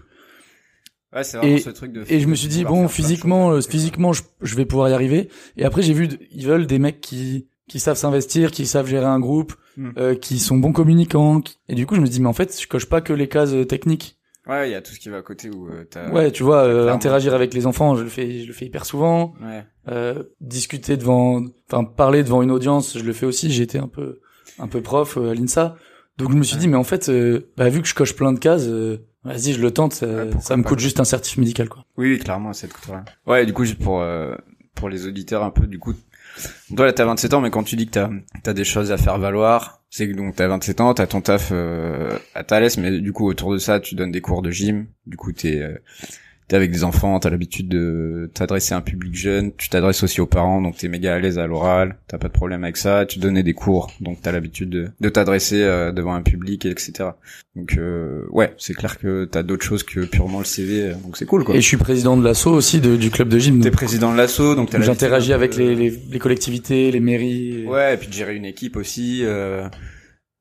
[1.14, 2.05] Ouais, c'est vraiment Et- ce truc de.
[2.09, 5.29] Et je me suis dit bon, physiquement, euh, physiquement, je, je vais pouvoir y arriver.
[5.57, 9.07] Et après, j'ai vu, ils veulent des mecs qui qui savent s'investir, qui savent gérer
[9.07, 9.55] un groupe,
[9.99, 11.40] euh, qui sont bons communicants.
[11.40, 13.29] qui- Et du coup, je me dis mais en fait, je coche pas que les
[13.29, 14.16] cases techniques.
[14.49, 16.09] Ouais, il y a tout ce qui va à côté où euh, t'as.
[16.11, 18.85] ouais, tu vois, euh, interagir avec les enfants, je le fais, je le fais hyper
[18.87, 19.35] souvent.
[19.43, 19.65] Ouais.
[19.89, 23.51] Euh, discuter devant, enfin parler devant une audience, je le fais aussi.
[23.51, 24.21] J'ai été un peu,
[24.59, 25.77] un peu prof euh, à l'INSA,
[26.19, 26.61] donc je me suis Ouais.
[26.61, 29.53] dit mais en fait, euh, bah, vu que je coche plein de cases, euh, vas-y
[29.53, 29.95] je le tente.
[29.95, 30.69] Ça, Ouais, ça me pas.
[30.71, 31.85] coûte juste un certif médical quoi.
[31.97, 33.05] Oui, clairement, ça te coûte rien.
[33.27, 34.35] Ouais, du coup, juste pour euh,
[34.77, 35.95] pour les auditeurs un peu, du coup,
[36.77, 38.11] toi là t'as 27 ans, mais quand tu dis que t'as
[38.45, 41.49] t'as des choses à faire valoir, c'est que donc t'as 27 ans, t'as ton taf
[41.53, 44.89] euh, à Thalès, mais du coup autour de ça, tu donnes des cours de gym.
[45.07, 45.79] Du coup, t'es euh,
[46.49, 50.21] t'es avec des enfants, t'as l'habitude de t'adresser à un public jeune, tu t'adresses aussi
[50.21, 53.05] aux parents, donc t'es méga à l'aise à l'oral, t'as pas de problème avec ça,
[53.07, 57.11] tu donnais des cours, donc t'as l'habitude de, de t'adresser euh, devant un public, etc.
[57.57, 61.17] Donc euh, ouais, c'est clair que t'as d'autres choses que purement le CV, euh, donc
[61.17, 61.55] c'est cool quoi.
[61.57, 63.61] Et je suis président de l'asso aussi de, du club de gym.
[63.61, 65.81] T'es président de l'asso, donc t'as J'interagis l'habitude avec
[66.11, 67.65] les collectivités, les mairies.
[67.67, 69.23] Ouais, et puis de gérer une équipe aussi.
[69.25, 69.69] euh,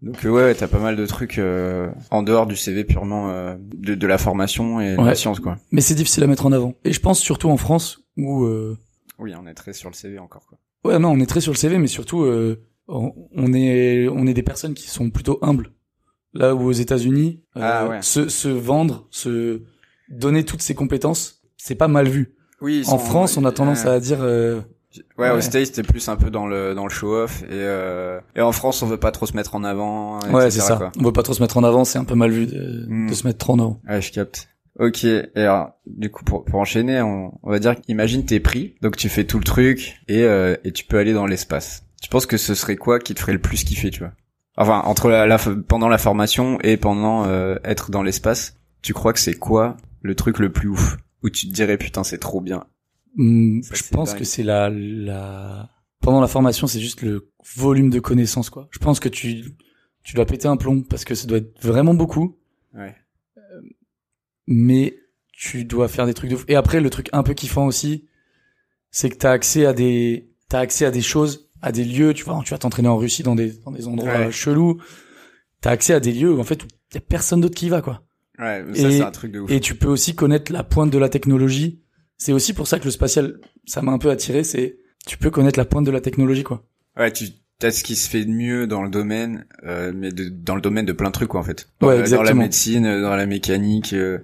[0.01, 3.55] Donc euh, ouais, t'as pas mal de trucs euh, en dehors du CV purement euh,
[3.59, 5.07] de, de la formation et de Ouais.
[5.07, 5.57] la science quoi.
[5.71, 6.73] Mais c'est difficile à mettre en avant.
[6.83, 8.77] Et je pense surtout en France où euh,
[9.19, 10.57] Oui, on est très sur le CV encore quoi.
[10.83, 14.33] ouais non on est très sur le CV, mais surtout euh, on est on est
[14.33, 15.71] des personnes qui sont plutôt humbles.
[16.33, 18.01] Là où aux États-Unis, euh, Ah ouais.
[18.01, 19.63] se, se vendre, se
[20.09, 22.35] donner toutes ses compétences, c'est pas mal vu.
[22.61, 24.59] Oui, En France, on a tendance à dire euh,
[25.17, 25.37] Ouais, Ouais.
[25.37, 28.51] au States, c'était plus un peu dans le dans le show-off et euh, et en
[28.51, 30.19] France, on veut pas trop se mettre en avant.
[30.31, 30.75] ouais etc., c'est ça.
[30.77, 30.91] Quoi.
[30.99, 33.09] On veut pas trop se mettre en avant, c'est un peu mal vu de, Hmm.
[33.09, 33.81] de se mettre trop en avant.
[33.87, 34.47] Ouais, je capte.
[34.77, 38.75] Ok, et alors, du coup, pour, pour enchaîner, on, on va dire, imagine t'es pris,
[38.81, 41.83] donc tu fais tout le truc, et, euh, et tu peux aller dans l'espace.
[42.01, 44.11] Tu penses que ce serait quoi qui te ferait le plus kiffer, tu vois?
[44.57, 49.13] Enfin, entre la, la- pendant la formation et pendant euh, être dans l'espace, tu crois
[49.13, 50.97] que c'est quoi le truc le plus ouf?
[51.23, 52.65] Où tu te dirais, putain, c'est trop bien.
[53.15, 54.19] Hmm, Ça, je pense dingue.
[54.19, 55.69] que c'est la, la
[56.01, 58.67] pendant la formation, c'est juste le volume de connaissances quoi.
[58.71, 59.43] Je pense que tu
[60.03, 62.37] tu dois péter un plomb parce que ça doit être vraiment beaucoup,
[62.73, 62.95] Ouais.
[64.47, 64.97] mais
[65.31, 66.45] tu dois faire des trucs de fou.
[66.47, 68.05] Et après le truc un peu kiffant aussi,
[68.91, 72.23] c'est que t'as accès à des t'as accès à des choses à des lieux, tu
[72.23, 74.25] vois, tu vas t'entraîner en Russie dans des dans des endroits Ouais.
[74.27, 74.79] euh, chelous.
[75.61, 77.69] T'as accès à des lieux où en fait il y a personne d'autre qui y
[77.69, 78.03] va quoi.
[78.37, 79.49] Ouais, mais ça c'est un truc de ouf.
[79.51, 81.81] Et tu peux aussi connaître la pointe de la technologie.
[82.17, 84.43] C'est aussi pour ça que le spatial, ça m'a un peu attiré.
[84.43, 86.63] C'est tu peux connaître la pointe de la technologie quoi.
[86.97, 87.25] Ouais, tu
[87.61, 90.61] as ce qui se fait de mieux dans le domaine, euh, mais de, dans le
[90.61, 91.67] domaine de plein de trucs quoi en fait.
[91.81, 92.41] Ouais, Euh, dans la exactement.
[92.41, 94.19] médecine, euh, dans la mécanique, euh,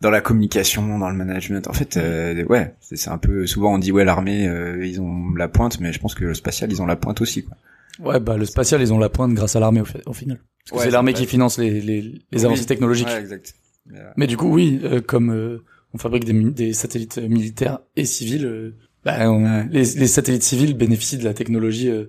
[0.00, 1.66] dans la communication, dans le management.
[1.68, 5.34] En fait, euh, ouais, c'est un peu souvent on dit ouais l'armée euh, ils ont
[5.34, 7.56] la pointe, mais je pense que le spatial ils ont la pointe aussi quoi.
[8.00, 10.38] Ouais, bah le spatial, ils ont la pointe grâce à l'armée au, final.
[10.64, 12.44] Parce que Ouais, c'est l'armée qui finance les les, les Oui.
[12.44, 13.06] avancées technologiques.
[13.06, 13.54] Ouais, exact.
[13.86, 15.62] Mais, euh, Mais du coup, oui, euh, comme euh,
[15.94, 20.42] on fabrique des, des satellites euh, militaires et civils, euh, bah, on- les, les satellites
[20.42, 22.06] civils bénéficient de la technologie euh,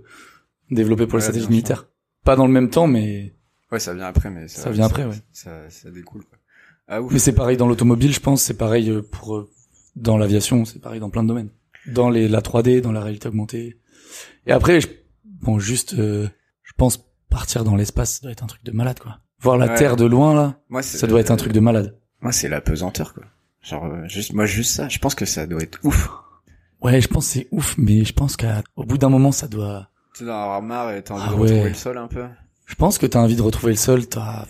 [0.72, 1.52] développée pour les satellites sûr.
[1.52, 1.88] militaires.
[2.24, 3.36] Pas dans le même temps, mais
[3.72, 5.16] ouais, ça vient après, mais Ça vient après, ouais.
[5.32, 6.24] Ça, ça découle.
[6.26, 6.38] Quoi.
[6.88, 7.12] Ah ouf.
[7.14, 8.42] mais c'est pareil dans l'automobile, je pense.
[8.44, 9.48] C'est pareil pour
[9.96, 11.50] dans l'aviation, c'est pareil dans plein de domaines.
[11.88, 13.80] Dans les la 3D, dans la réalité augmentée.
[14.48, 14.88] Et après, je,
[15.24, 16.28] bon, juste, euh,
[16.64, 19.20] je pense partir dans l'espace, ça doit être un truc de malade, quoi.
[19.40, 19.76] Voir la Ouais.
[19.76, 21.98] Terre de loin là, Moi, ça doit être un truc de malade.
[22.22, 23.24] Moi, c'est la pesanteur, quoi.
[23.66, 24.88] Genre, euh, juste, moi, juste ça.
[24.90, 26.10] Je pense que ça doit être ouf.
[26.82, 29.90] Ouais, je pense que c'est ouf, mais je pense qu'au bout d'un moment, ça doit.
[30.16, 31.42] Tu d'en avoir marre et t'as envie Ah de ouais.
[31.50, 32.24] retrouver le sol un peu.
[32.68, 34.06] Je pense que t'as envie de retrouver le sol.
[34.08, 34.46] T'as.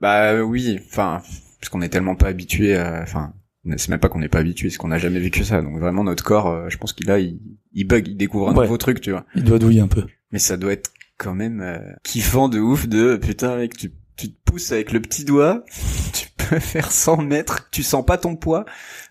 [0.00, 1.20] Bah euh, oui, enfin,
[1.60, 2.76] parce qu'on est tellement pas habitué.
[2.76, 3.34] à- Enfin,
[3.76, 5.60] c'est même pas qu'on n'est pas habitué, c'est qu'on n'a jamais vécu ça.
[5.60, 7.38] Donc vraiment, notre corps, euh, je pense qu'il a, il,
[7.74, 8.64] il bug, il découvre un Ouais.
[8.64, 9.26] nouveau truc, tu vois.
[9.34, 10.06] Il doit douiller un peu.
[10.32, 14.30] Mais ça doit être quand même euh, kiffant de ouf de putain mec, tu tu
[14.32, 15.64] te pousses avec le petit doigt,
[16.12, 18.64] tu peux faire 100 mètres, tu sens pas ton poids.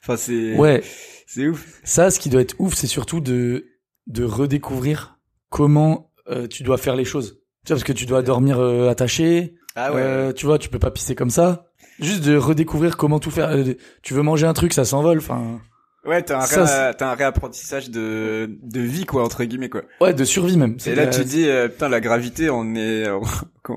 [0.04, 0.82] Enfin c'est Ouais.
[1.28, 1.80] c'est ouf.
[1.84, 3.66] Ça, ce qui doit être ouf, c'est surtout de
[4.08, 5.18] de redécouvrir
[5.50, 7.40] comment euh, tu dois faire les choses.
[7.66, 9.56] Tu vois, parce que tu dois dormir euh, attaché.
[9.76, 11.66] Ah euh, tu vois, tu peux pas pisser comme ça.
[12.00, 13.50] Juste de redécouvrir comment tout faire.
[13.50, 15.18] Euh, Tu veux manger un truc, ça s'envole.
[15.20, 15.60] Enfin,
[16.06, 19.82] Ouais, t'as un, Ça, ré- t'as un réapprentissage de, de vie, quoi, entre guillemets, quoi.
[20.02, 20.78] ouais, de survie même.
[20.86, 23.06] Et là, la- tu dis, euh, putain, la gravité, on est,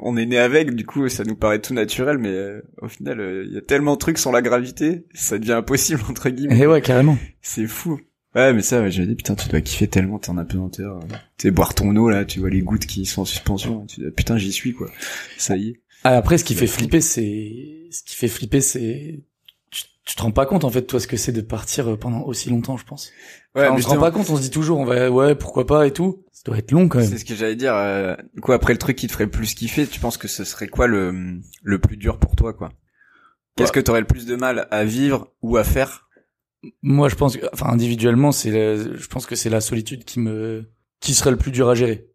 [0.02, 3.20] on est né avec, du coup, ça nous paraît tout naturel, mais euh, au final,
[3.20, 6.58] euh, il y a tellement de trucs sans la gravité, ça devient impossible, entre guillemets.
[6.60, 7.18] Eh ouais, carrément.
[7.40, 8.00] C'est fou.
[8.34, 10.96] Ouais, mais ça, ouais, je me dis, putain, tu dois kiffer tellement, t'es en apesanteur.
[10.98, 11.06] euh.
[11.36, 14.00] Tu sais, boire ton eau, là, tu vois les gouttes qui sont en suspension, tu
[14.00, 14.90] dis, putain, j'y suis, quoi.
[15.36, 15.80] Ça y est.
[16.04, 19.20] Ah, après, ce qui fait flipper, c'est ce qui fait flipper, c'est
[20.04, 22.22] tu, te rends pas compte en fait toi ce que c'est de partir euh, pendant
[22.22, 23.10] aussi longtemps, je pense.
[23.54, 25.66] Ouais, Enfin, on se rend pas compte, on se dit toujours on va ouais pourquoi
[25.66, 26.24] pas et tout.
[26.32, 27.08] Ça doit être long quand même.
[27.08, 27.74] C'est ce que j'allais dire.
[27.74, 30.68] Euh, coup, après le truc qui te ferait plus kiffer, tu penses que ce serait
[30.68, 32.72] quoi le le plus dur pour toi, quoi?
[33.56, 33.74] Qu'est-ce Ouais.
[33.74, 36.08] que t'aurais le plus de mal à vivre ou à faire?
[36.82, 40.20] Moi, je pense que enfin individuellement, c'est la- je pense que c'est la solitude qui
[40.20, 40.64] me
[41.00, 42.06] qui serait le plus dur à gérer.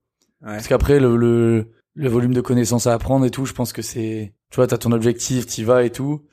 [0.41, 0.54] Ouais.
[0.54, 3.82] Parce qu'après le, le le volume de connaissances à apprendre et tout, je pense que
[3.82, 6.26] c'est tu vois, t'as ton objectif, t'y vas et tout.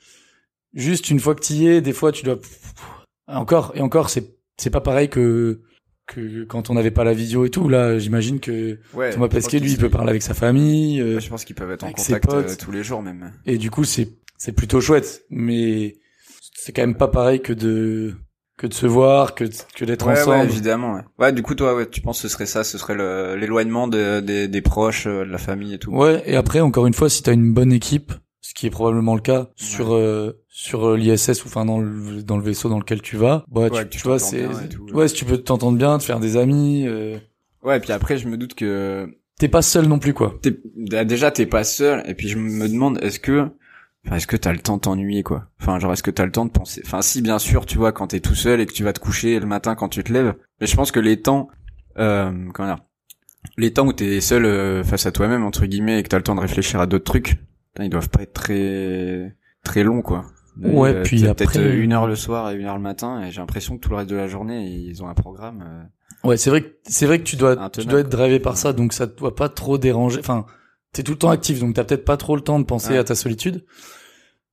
[0.75, 2.37] Juste une fois que t'y es, des fois tu dois
[3.27, 5.61] encore et encore c'est c'est pas pareil que
[6.07, 7.67] que quand on n'avait pas la vidéo et tout.
[7.67, 9.09] Là, j'imagine que Ouais.
[9.11, 11.01] Thomas Pesquet, lui, il peut parler avec sa famille.
[11.01, 13.31] euh, je pense qu'ils peuvent être en contact euh, tous les jours même.
[13.47, 15.23] et du coup, c'est c'est plutôt chouette.
[15.31, 15.95] Mais
[16.53, 18.13] c'est quand même pas pareil que de
[18.57, 20.45] que de se voir, que que d'être Ouais, ouais, ensemble.
[20.51, 20.93] évidemment.
[20.93, 21.01] Ouais.
[21.19, 22.95] ouais, du coup, toi, ouais, tu penses que ce serait ça, ce serait
[23.35, 25.91] l'éloignement de- des- des proches, euh, de la famille et tout?
[25.91, 29.15] Ouais, et après, encore une fois, si t'as une bonne équipe, ce qui est probablement
[29.15, 32.79] le cas sur euh, sur euh, l'ISS ou enfin dans le dans le vaisseau dans
[32.79, 34.69] lequel tu vas, bah Ouais, tu, vois, c'est ouais.
[34.93, 37.17] ouais, si tu peux t'entendre bien, te faire des amis, euh,
[37.61, 39.05] Ouais, et puis après, je me doute que
[39.37, 40.39] t'es pas seul non plus quoi.
[40.41, 40.57] t'es-
[41.03, 43.49] déjà t'es pas seul, et puis je me demande, est-ce que,
[44.05, 45.49] enfin, est-ce que t'as le temps de t'ennuyer, quoi?
[45.59, 47.91] Enfin, genre, est-ce que t'as le temps de penser Enfin, si, bien sûr, tu vois,
[47.91, 50.13] quand t'es tout seul et que tu vas te coucher le matin quand tu te
[50.13, 50.35] lèves.
[50.61, 51.49] Mais je pense que les temps,
[51.99, 52.83] euh, comment dire
[53.57, 56.23] Les temps où t'es seul euh, face à toi-même entre guillemets et que t'as le
[56.23, 57.35] temps de réfléchir à d'autres trucs,
[57.77, 60.23] ils doivent pas être très très longs, quoi.
[60.61, 63.21] Ouais, Euh, puis après- peut-être euh, une heure le soir et une heure le matin,
[63.23, 65.63] et j'ai l'impression que tout le reste de la journée, ils ont un programme.
[65.67, 68.57] euh, Ouais, c'est vrai que c'est vrai que tu dois tu dois être drivé par
[68.57, 70.19] ça, donc ça te doit pas trop déranger.
[70.19, 70.45] Enfin,
[70.93, 72.97] t'es tout le temps actif, donc t'as peut-être pas trop le temps de penser Ouais.
[72.97, 73.63] à ta solitude.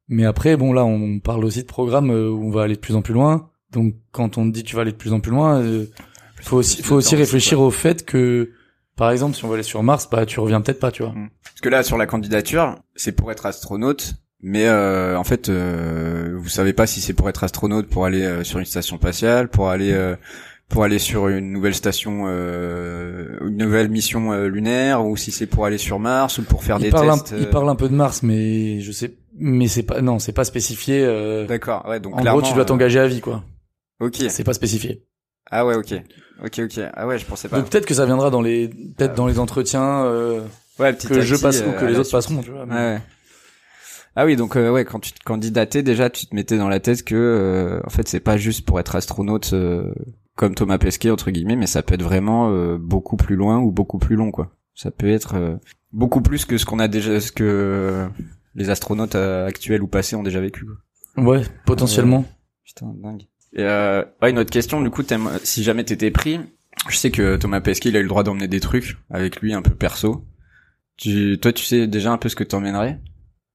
[0.08, 2.80] Mais après, bon là, on parle aussi de programmes euh, où on va aller de
[2.80, 3.50] plus en plus loin.
[3.70, 5.86] Donc quand on te dit tu vas aller de plus en plus loin, euh,
[6.42, 8.50] faut aussi plus faut aussi réfléchir au fait que
[8.96, 11.14] par exemple si on va aller sur Mars, bah tu reviens peut-être pas, tu vois.
[11.44, 16.34] Parce que là, sur la candidature, c'est pour être astronaute, mais euh, en fait, euh,
[16.36, 19.48] vous savez pas si c'est pour être astronaute, pour aller euh, sur une station spatiale,
[19.48, 20.16] pour aller euh,
[20.68, 25.46] pour aller sur une nouvelle station, euh, une nouvelle mission euh, lunaire, ou si c'est
[25.46, 27.32] pour aller sur Mars ou pour faire il des parle tests.
[27.34, 30.32] un, il parle un peu de Mars, mais je sais, mais c'est pas non, c'est
[30.32, 31.04] pas spécifié.
[31.04, 33.42] euh, D'accord, ouais, donc en gros, tu dois t'engager à vie, quoi.
[34.00, 34.16] Ok.
[34.28, 35.04] C'est pas spécifié.
[35.50, 35.92] Ah ouais, ok,
[36.44, 36.80] ok, ok.
[36.94, 37.58] Ah ouais, je pensais pas.
[37.58, 40.04] Donc peut-être que ça viendra dans les peut-être dans les entretiens.
[40.06, 40.40] euh,
[40.78, 42.12] ouais, petit que à je petit, passe ou que les autres suite.
[42.12, 42.64] passeront, tu vois.
[42.66, 42.98] mais- Ouais.
[44.14, 46.80] Ah oui, donc euh, ouais, quand tu te candidatais déjà, tu te mettais dans la
[46.80, 49.92] tête que euh, en fait c'est pas juste pour être astronaute, euh,
[50.34, 53.70] comme Thomas Pesquet entre guillemets, mais ça peut être vraiment euh, beaucoup plus loin ou
[53.72, 54.54] beaucoup plus long quoi.
[54.74, 55.56] Ça peut être euh,
[55.92, 58.06] beaucoup plus que ce qu'on a déjà, ce que
[58.54, 60.66] les astronautes actuels ou passés ont déjà vécu.
[60.66, 61.24] Quoi.
[61.24, 62.24] Ouais, potentiellement.
[62.64, 63.22] Putain, dingue.
[63.54, 65.02] Et euh, ouais, une autre question, du coup,
[65.42, 66.40] si jamais t'étais pris,
[66.88, 69.52] je sais que Thomas Pesquet, il a eu le droit d'emmener des trucs avec lui
[69.52, 70.24] un peu perso.
[70.96, 73.00] Tu, toi, tu sais déjà un peu ce que t'emmènerais?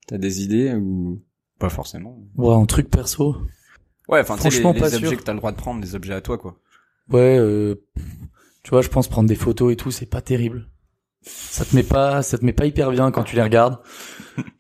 [0.08, 1.22] T'as des idées ou
[1.60, 3.38] pas forcément Ouais, un truc perso.
[4.08, 5.18] Ouais, enfin, tu sais, les, Franchement, les pas objets sûr.
[5.18, 6.60] que t'as le droit de prendre, des objets à toi, quoi.
[7.12, 7.76] Ouais, euh,
[8.64, 10.70] tu vois, je pense prendre des photos et tout, c'est pas terrible.
[11.22, 13.80] Ça te met pas, ça te met pas hyper bien quand tu les regardes.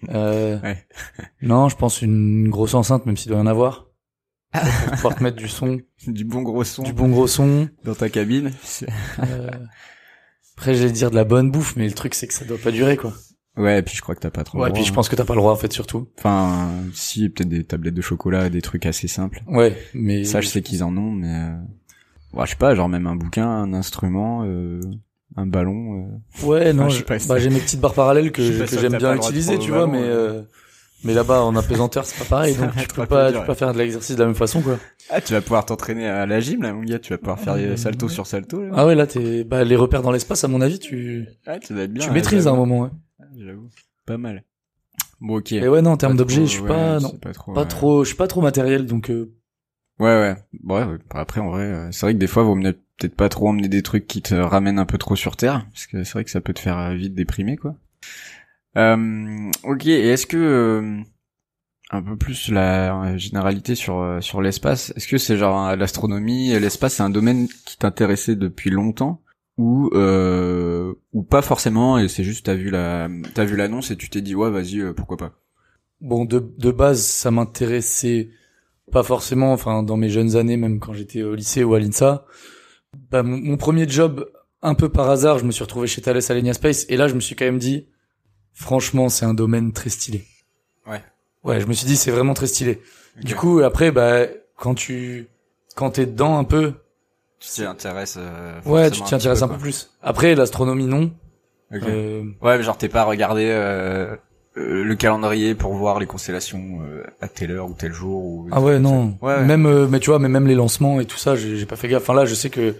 [0.09, 0.87] Euh, Ouais.
[1.43, 3.85] Non, je pense une grosse enceinte, même s'il doit y en avoir.
[4.51, 7.69] Pour pouvoir te mettre du son, Du bon gros son du bon gros son.
[7.83, 8.51] dans ta cabine.
[9.19, 9.51] Euh,
[10.57, 12.71] Après, j'allais dire de la bonne bouffe, mais le truc, c'est que ça doit pas
[12.71, 13.13] durer, quoi.
[13.57, 14.59] Ouais, et puis je crois que t'as pas trop.
[14.59, 14.95] Ouais, le puis droit, je hein.
[14.95, 16.07] pense que t'as pas le droit, en fait, surtout.
[16.17, 19.41] Enfin, si, peut-être des tablettes de chocolat, des trucs assez simples.
[19.47, 20.23] Ouais, mais...
[20.23, 21.55] Ça, je sais qu'ils en ont, mais euh...
[22.39, 24.79] ouais, je sais pas, genre même un bouquin, un instrument, euh,
[25.35, 26.07] un ballon.
[26.43, 26.45] euh.
[26.45, 29.15] Ouais, non, Enfin, je sais je- bah, j'ai mes petites barres parallèles que, j'aime bien
[29.15, 30.05] droit utiliser, tu vois, ballon, mais ouais.
[30.07, 30.41] euh,
[31.03, 33.71] mais là-bas en apesanteur c'est pas pareil, donc tu peux pas, tu peux pas faire
[33.71, 34.79] de l'exercice de la même façon, quoi.
[35.11, 36.97] Ah, tu vas pouvoir t'entraîner à la gym là, mon gars.
[36.99, 38.61] Tu vas pouvoir faire Euh, des salto sur salto.
[38.63, 38.69] Là.
[38.75, 41.73] Ah ouais, là t'es, bah les repères dans l'espace, à mon avis, tu, Ah, tu
[41.73, 42.01] dois être bien.
[42.01, 42.81] tu là, maîtrises à un moment.
[42.81, 42.89] Ouais.
[43.37, 43.69] J'avoue,
[44.05, 44.43] pas mal.
[45.21, 45.51] Bon, ok.
[45.51, 47.53] Et ouais, non, en termes d'objets, je suis ouais, pas, non, pas trop.
[47.53, 47.67] pas ouais.
[47.67, 49.33] trop, je suis pas trop matériel, donc euh,
[49.99, 50.35] Ouais, ouais.
[50.63, 50.97] Ouais, ouais.
[51.09, 53.49] Bah, Après, en vrai, euh, c'est vrai que des fois, vaut mieux peut-être pas trop
[53.49, 56.23] emmener des trucs qui te ramènent un peu trop sur Terre, parce que c'est vrai
[56.23, 57.75] que ça peut te faire euh, vite déprimer, quoi.
[58.77, 59.85] Euh, ok.
[59.87, 61.01] Et est-ce que euh,
[61.91, 66.49] un peu plus la euh, généralité sur euh, sur l'espace, est-ce que c'est genre l'astronomie,
[66.59, 69.21] l'espace, c'est un domaine qui t'intéressait depuis longtemps?
[69.57, 73.95] Ou euh, ou pas forcément et c'est juste t'as vu la t'as vu l'annonce et
[73.97, 75.33] tu t'es dit ouais vas-y euh, pourquoi pas.
[76.01, 78.29] bon, de, de base, ça m'intéressait
[78.91, 82.25] pas forcément, enfin, dans mes jeunes années, même quand j'étais au lycée ou à l'INSA.
[83.11, 84.29] Bah, mon, mon premier job,
[84.61, 87.15] un peu par hasard, je me suis retrouvé chez Thales Alenia Space, et là, je
[87.15, 87.87] me suis quand même dit,
[88.53, 90.23] franchement, c'est un domaine très stylé.
[90.87, 91.03] Ouais.
[91.43, 92.81] Ouais, je me suis dit, c'est vraiment très stylé.
[93.21, 95.27] Du coup, après, bah, quand tu,
[95.75, 96.73] quand t'es dedans un peu,
[97.39, 98.17] tu t'y intéresses.
[98.19, 99.91] euh, ouais, tu t'y intéresses un peu plus.
[100.01, 101.11] Après, l'astronomie, non.
[101.73, 101.81] Ok.
[101.87, 104.15] Euh, Ouais, mais genre t'es pas regardé euh,
[104.57, 108.47] euh, le calendrier pour voir les constellations euh, à telle heure ou tel jour ou.
[108.51, 109.17] ah ouais, non.
[109.21, 109.43] Ouais, ouais.
[109.45, 111.87] Même, euh, mais tu vois, mais même les lancements et tout ça, j'ai pas fait
[111.89, 112.03] gaffe.
[112.03, 112.73] Enfin là, je sais que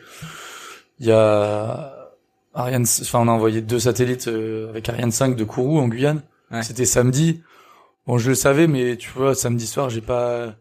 [1.00, 1.93] il y a
[2.56, 6.24] Ariane, enfin on a envoyé deux satellites euh, avec Ariane 5 de Kourou en Guyane.
[6.50, 6.63] Ouais.
[6.63, 7.43] C'était samedi.
[8.08, 10.56] Bon, je le savais, mais tu vois, samedi soir, j'ai pas,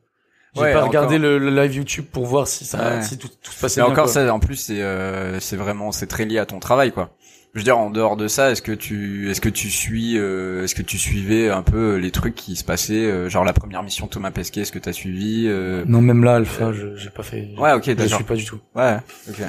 [0.56, 3.02] j'ai Ouais, pas regardé le, le live YouTube pour voir si ça, Ouais.
[3.02, 3.92] si tout, tout se passait Mais bien.
[3.92, 4.12] encore quoi.
[4.12, 7.10] ça, en plus c'est euh, c'est vraiment c'est très lié à ton travail quoi.
[7.54, 10.64] Je veux dire en dehors de ça, est-ce que tu est-ce que tu suis euh,
[10.64, 13.82] est-ce que tu suivais un peu les trucs qui se passaient euh, genre la première
[13.82, 15.82] mission Thomas Pesquet, est-ce que t'as suivi euh...
[15.86, 17.48] Non, même là, Alpha, je j'ai pas fait.
[17.56, 18.16] Ouais, ok, je d'accord.
[18.16, 18.60] suis pas du tout.
[18.74, 18.98] Ouais,
[19.30, 19.40] ok.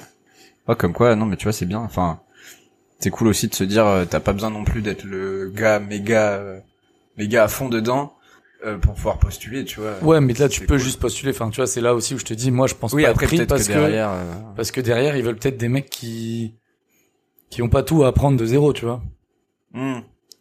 [0.70, 1.80] Ouais, comme quoi, non, mais tu vois, c'est bien.
[1.80, 2.22] Enfin,
[3.00, 5.80] c'est cool aussi de se dire, euh, t'as pas besoin non plus d'être le gars
[5.80, 6.60] méga, euh,
[7.18, 8.14] méga à fond dedans
[8.66, 10.02] euh, pour pouvoir postuler, tu vois.
[10.04, 10.78] Ouais, mais là, tu peux cool.
[10.80, 11.32] juste postuler.
[11.32, 13.10] Enfin, tu vois, c'est là aussi où je te dis, moi, je pense Oui, pas
[13.10, 14.10] après peut-être parce que que, derrière.
[14.12, 16.56] euh, parce que derrière, ils veulent peut-être des mecs qui,
[17.50, 19.02] qui ont pas tout à apprendre de zéro, tu vois.
[19.74, 20.00] hmm.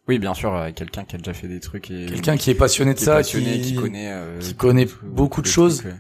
[0.08, 2.54] Oui, bien sûr, euh, quelqu'un qui a déjà fait des trucs et Quelqu'un qui est
[2.54, 5.48] passionné de qui est ça, passionné, qui, qui connaît, euh, qui connaît tout- beaucoup de
[5.48, 5.78] choses.
[5.78, 5.98] trucs, ouais.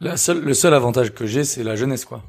[0.00, 2.24] La seule, le seul avantage que j'ai, c'est la jeunesse, quoi.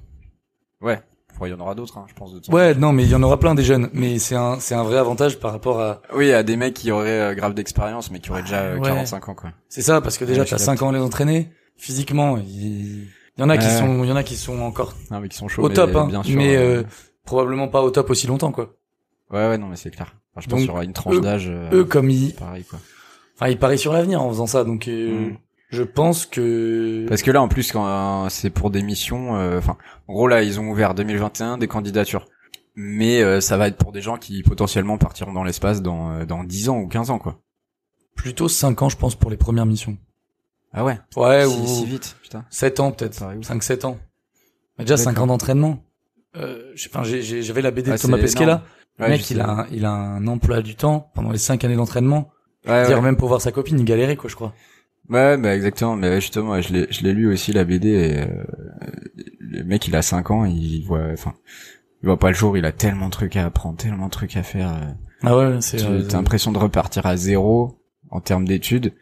[0.82, 1.02] Ouais,
[1.44, 2.34] il y en aura d'autres, hein, je pense.
[2.34, 3.90] De Ouais, non, mais il y en aura plein des jeunes.
[3.94, 6.02] Mais c'est un, c'est un vrai avantage par rapport à.
[6.16, 8.88] Oui, à des mecs qui auraient euh, grave d'expérience, mais qui auraient déjà euh, Ouais.
[8.88, 9.52] 45 ans, quoi.
[9.70, 11.50] c'est ça, parce que déjà, Ouais, t'as suis 5 ans à les entraîner.
[11.78, 13.08] Physiquement, il, il
[13.40, 15.38] y en a qui sont, il y en a qui sont encore Non, mais qui
[15.38, 15.64] sont chauds.
[15.64, 16.08] au mais top, hein.
[16.08, 16.84] bien sûr, mais, euh, euh,
[17.26, 18.74] probablement pas au top aussi longtemps, quoi.
[19.32, 20.16] Ouais, ouais, non, mais c'est clair.
[20.34, 21.48] Enfin, je pense qu'il y aura une tranche d'âge.
[21.50, 22.80] euh, Eux, comme ils, pareil, quoi.
[23.36, 25.38] enfin, ils parient sur l'avenir en faisant ça, donc, euh, Mm.
[25.70, 27.86] Je pense que, Parce que là, en plus, quand
[28.26, 31.68] euh, c'est pour des missions, euh, enfin, en gros là, ils ont ouvert 2021 des
[31.68, 32.28] candidatures,
[32.76, 36.26] mais euh, ça va être pour des gens qui potentiellement partiront dans l'espace dans euh,
[36.26, 37.42] dans 10 ans ou 15 ans, quoi.
[38.16, 39.98] plutôt 5 ans, je pense, pour les premières missions.
[40.74, 41.00] Ah ouais.
[41.16, 42.46] Ouais, si, ou si vite, putain.
[42.50, 43.20] 7 ans, peut-être.
[43.20, 43.50] Pareil, ouf.
[43.50, 43.98] 5-7 ans.
[44.78, 45.24] Mais déjà, 5 D'accord.
[45.24, 45.80] ans d'entraînement.
[46.36, 48.62] Euh, enfin, j'avais la BD Ouais, de Thomas c'est Pesquet, là.
[49.00, 51.64] Ouais, Le mec, il a, un, il a un emploi du temps pendant les 5
[51.64, 52.30] années d'entraînement.
[52.68, 53.02] Ouais, Dire ouais.
[53.04, 54.54] même pour voir sa copine, il galérait, quoi, je crois.
[55.10, 55.96] Ouais, bah exactement.
[55.96, 57.90] Mais justement, je l'ai, je l'ai lu aussi la BD.
[57.90, 58.44] Et, euh,
[59.40, 61.34] le mec, il a 5 ans, il voit, enfin,
[62.02, 62.58] il voit pas le jour.
[62.58, 64.70] Il a tellement de trucs à apprendre, tellement de trucs à faire.
[64.70, 64.92] euh.
[65.24, 67.80] Ah ouais, c'est, Tu euh, as l'impression de repartir à zéro
[68.12, 68.94] en termes d'études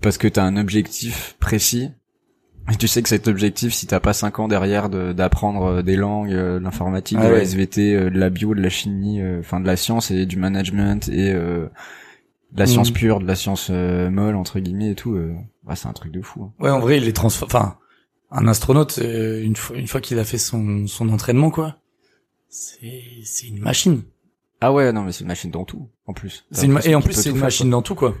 [0.00, 1.90] parce que t'as un objectif précis.
[2.72, 5.82] Et tu sais que cet objectif, si t'as pas 5 ans derrière de- d'apprendre euh,
[5.82, 7.40] des langues, euh, de l'informatique, Ah de la.
[7.42, 10.36] SVT, euh, de la bio, de la chimie, euh, enfin de la science et du
[10.38, 11.66] management et euh,
[12.54, 12.94] de la science Mhm.
[12.94, 15.34] pure, de la science euh, molle entre guillemets et tout, euh,
[15.66, 16.44] ouais, c'est un truc de fou.
[16.44, 16.52] hein.
[16.62, 17.76] ouais, en vrai, il transforme, enfin,
[18.30, 21.78] un astronaute euh, une fois une fois qu'il a fait son son entraînement quoi,
[22.48, 24.02] c'est c'est une machine.
[24.60, 26.46] Ah ouais, non, mais c'est une machine dans tout, en plus.
[26.52, 28.14] C'est une et en plus c'est une faire, machine dans tout quoi.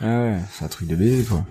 [0.00, 1.44] Ah ouais, c'est un truc de bébé, quoi.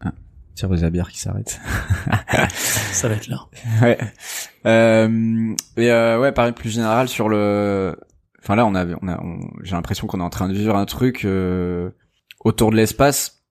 [0.00, 0.12] Ah,
[0.54, 1.60] tireuse à bière qui s'arrête.
[2.92, 3.46] Ça va être là.
[3.82, 3.98] ouais.
[4.66, 7.96] Euh, et euh, ouais, pareil plus général sur le.
[8.42, 10.76] Enfin là, on avait, on a, on- j'ai l'impression qu'on est en train de vivre
[10.76, 11.90] un truc euh,
[12.44, 13.42] autour de l'espace.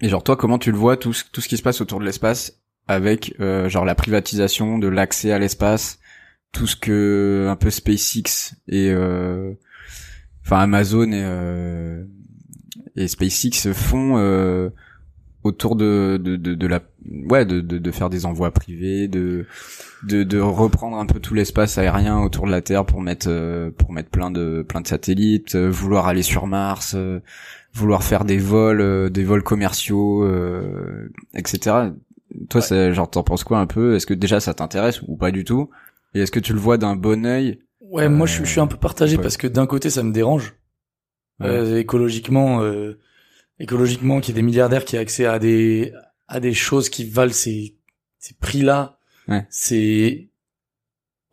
[0.00, 2.00] Et genre toi, comment tu le vois tout ce, tout ce qui se passe autour
[2.00, 5.98] de l'espace avec euh, genre la privatisation de l'accès à l'espace,
[6.52, 9.52] tout ce que un peu SpaceX et euh,
[10.44, 12.04] enfin Amazon et euh,
[12.96, 14.70] et SpaceX font euh,
[15.44, 16.80] autour de, de, de, de la
[17.28, 19.46] ouais de, de, de faire des envois privés de,
[20.04, 23.70] de de reprendre un peu tout l'espace aérien autour de la Terre pour mettre euh,
[23.70, 27.20] pour mettre plein de plein de satellites euh, vouloir aller sur Mars euh,
[27.74, 31.90] vouloir faire des vols des vols commerciaux euh, etc
[32.48, 33.94] toi c'est genre t'en penses quoi un peu?
[33.94, 35.68] Est-ce que déjà ça t'intéresse ou pas du tout?
[36.14, 38.60] Et est-ce que tu le vois d'un bon œil Ouais, moi je, suis- je suis
[38.60, 39.22] un peu partagé ouais.
[39.22, 40.54] parce que d'un côté ça me dérange
[41.42, 42.98] euh, écologiquement euh,
[43.58, 45.92] écologiquement qu'il y ait des milliardaires qui aient accès à des
[46.28, 47.76] à des choses qui valent ces
[48.18, 49.46] ces prix là Ouais.
[49.50, 50.30] c'est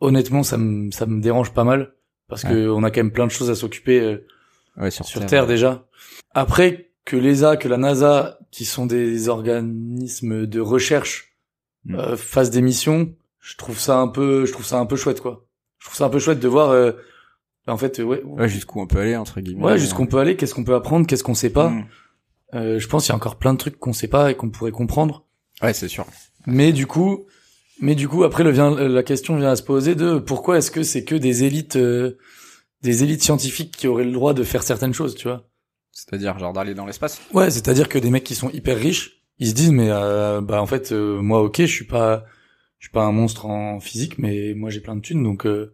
[0.00, 1.92] honnêtement ça me ça me dérange pas mal
[2.28, 4.26] parce que on a quand même plein de choses à s'occuper euh,
[4.76, 5.86] ouais sur, sur Terre déjà
[6.32, 11.26] après que l'ESA que la NASA qui sont des organismes de recherche
[11.86, 11.94] Mm.
[11.94, 15.22] euh, fassent des missions je trouve ça un peu je trouve ça un peu chouette
[15.22, 15.46] quoi
[15.78, 16.92] je trouve ça un peu chouette de voir euh,
[17.66, 20.36] en fait ouais ouais jusqu'où on peut aller entre guillemets Ouais, jusqu'où on peut aller,
[20.36, 21.70] qu'est-ce qu'on peut apprendre, qu'est-ce qu'on sait pas.
[21.70, 21.86] Mm.
[22.54, 24.50] Euh, je pense qu'il y a encore plein de trucs qu'on sait pas et qu'on
[24.50, 25.24] pourrait comprendre.
[25.62, 26.06] ouais c'est sûr.
[26.46, 27.26] Mais du coup,
[27.80, 30.70] mais du coup, après le vient, la question vient à se poser de pourquoi est-ce
[30.70, 32.18] que c'est que des élites, euh,
[32.82, 35.46] des élites scientifiques qui auraient le droit de faire certaines choses, tu vois?
[35.92, 37.20] C'est-à-dire genre d'aller dans l'espace?
[37.34, 40.60] Ouais, c'est-à-dire que des mecs qui sont hyper riches, ils se disent mais euh, bah
[40.62, 42.24] en fait euh, moi ok, je suis pas,
[42.78, 45.72] je suis pas un monstre en physique, mais moi j'ai plein de thunes, donc euh,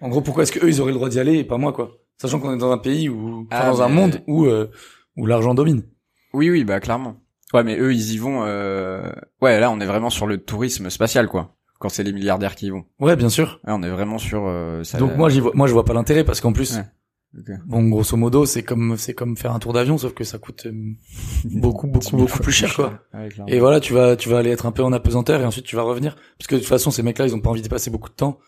[0.00, 1.72] en gros pourquoi est-ce que eux ils auraient le droit d'y aller et pas moi
[1.72, 1.98] quoi?
[2.18, 4.70] Sachant qu'on est dans un pays où, enfin, Ah, dans un monde où euh,
[5.16, 5.82] où l'argent domine.
[6.32, 7.16] Oui, oui, bah clairement.
[7.52, 8.44] Ouais, mais eux, ils y vont.
[8.44, 9.10] Euh...
[9.42, 11.56] Ouais, là, on est vraiment sur le tourisme spatial, quoi.
[11.80, 12.84] Quand c'est les milliardaires qui y vont.
[13.00, 13.60] Ouais, bien sûr.
[13.64, 14.46] Là, on est vraiment sur.
[14.46, 14.98] Euh, ça...
[14.98, 16.84] Donc moi, j'y vois, moi, je vois pas l'intérêt parce qu'en plus, Ouais.
[17.64, 20.66] Bon, grosso modo, c'est comme, c'est comme faire un tour d'avion, sauf que ça coûte
[20.66, 20.72] euh,
[21.44, 23.00] beaucoup, beaucoup, beaucoup plus cher, quoi.
[23.14, 23.28] Ouais.
[23.46, 25.76] Et voilà, tu vas, tu vas aller être un peu en apesanteur et ensuite tu
[25.76, 27.90] vas revenir, parce que de toute façon, ces mecs-là, ils ont pas envie d'y passer
[27.90, 28.38] beaucoup de temps.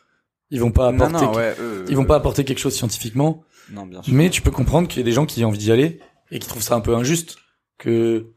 [0.51, 1.55] Ils vont pas apporter, non, ouais,
[1.89, 4.13] ils vont pas apporter quelque chose scientifiquement, Non, bien sûr.
[4.13, 6.01] mais tu peux comprendre qu'il y a des gens qui ont envie d'y aller
[6.33, 7.37] et qui trouvent ça un peu injuste
[7.79, 8.33] que,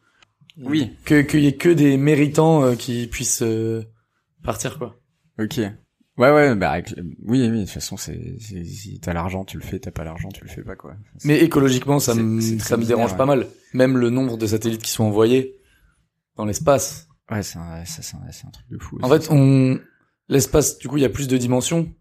[0.58, 0.96] Oui.
[1.06, 3.84] que qu'il y ait que des méritants euh, qui puissent euh,
[4.44, 5.00] partir, quoi.
[5.40, 5.58] Ok.
[6.18, 7.50] Ouais, ouais, bah avec- oui, oui.
[7.50, 9.80] De toute façon, c'est si t'as l'argent, tu le fais.
[9.80, 10.96] T'as pas l'argent, tu le fais pas, quoi.
[11.24, 13.18] Mais écologiquement, ça me, ça me dérange ouais.
[13.18, 13.48] pas mal.
[13.74, 15.58] Même le nombre de satellites qui sont envoyés
[16.38, 17.08] dans l'espace.
[17.30, 18.98] Ouais, c'est un, c'est un, truc de fou.
[19.02, 19.80] En fait, on,
[20.30, 21.92] l'espace, du coup, il y a plus de dimensions,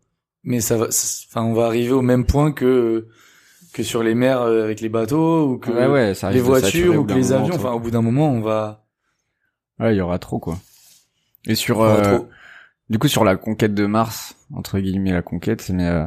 [0.43, 3.09] mais ça va, enfin, on va arriver au même point que,
[3.75, 6.99] que sur les mers euh, avec les bateaux ou que ouais, ouais, ça les voitures
[6.99, 7.57] ou que les avions.
[7.57, 8.85] Enfin, au bout d'un moment, on va,
[9.81, 10.59] Ouais, il y aura trop, quoi.
[11.47, 12.21] Et sur, euh.
[12.91, 16.07] Du coup, sur la conquête de Mars, entre guillemets la conquête, mais euh,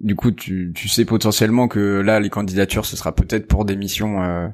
[0.00, 3.76] du coup, tu, tu sais potentiellement que là, les candidatures, ce sera peut-être pour des
[3.76, 4.48] missions euh,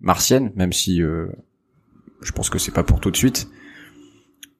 [0.00, 1.26] martiennes, même si euh,
[2.22, 3.48] je pense que c'est pas pour tout de suite.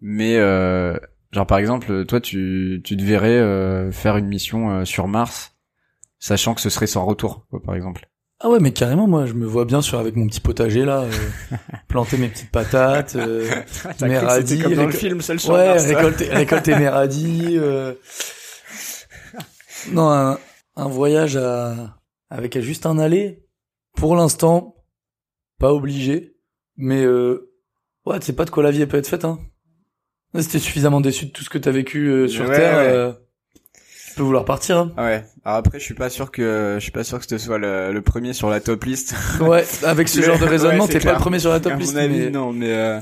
[0.01, 0.97] Mais euh,
[1.33, 5.57] genre par exemple, toi, tu, tu te verrais euh, faire une mission euh, sur Mars,
[6.21, 8.09] sachant que ce serait sans retour, quoi, par exemple.
[8.43, 11.01] Ah ouais, mais carrément, moi, je me vois bien sur avec mon petit potager là,
[11.03, 11.11] euh,
[11.89, 13.17] planter mes petites patates.
[13.17, 13.47] euh,
[14.01, 17.57] Mais radis, réco- film, celle ouais, récolter, récolter mes radis.
[17.59, 17.95] euh.
[19.93, 20.39] Non, un,
[20.77, 21.99] un voyage à,
[22.31, 23.45] avec juste un aller.
[23.97, 24.77] Pour l'instant,
[25.59, 26.37] pas obligé.
[26.77, 27.51] Mais euh,
[28.07, 29.25] ouais, tu sais pas de quoi la vie peut être faite.
[29.25, 29.39] Hein.
[30.33, 32.89] T'es suffisamment déçu de tout ce que t'as vécu euh, sur Ouais, Terre, ouais.
[32.89, 33.13] euh,
[34.11, 34.79] tu peux vouloir partir.
[34.79, 34.93] Hein.
[34.99, 35.25] Ouais.
[35.45, 37.93] Alors après, je suis pas sûr que je suis pas sûr que ce soit le,
[37.93, 39.15] le premier sur la top list.
[39.41, 41.73] Ouais, avec ce genre de raisonnement, ouais, t'es pas le premier sur la à top
[41.73, 41.97] mon list.
[41.97, 42.31] avis, mais...
[42.31, 43.01] non, mais euh,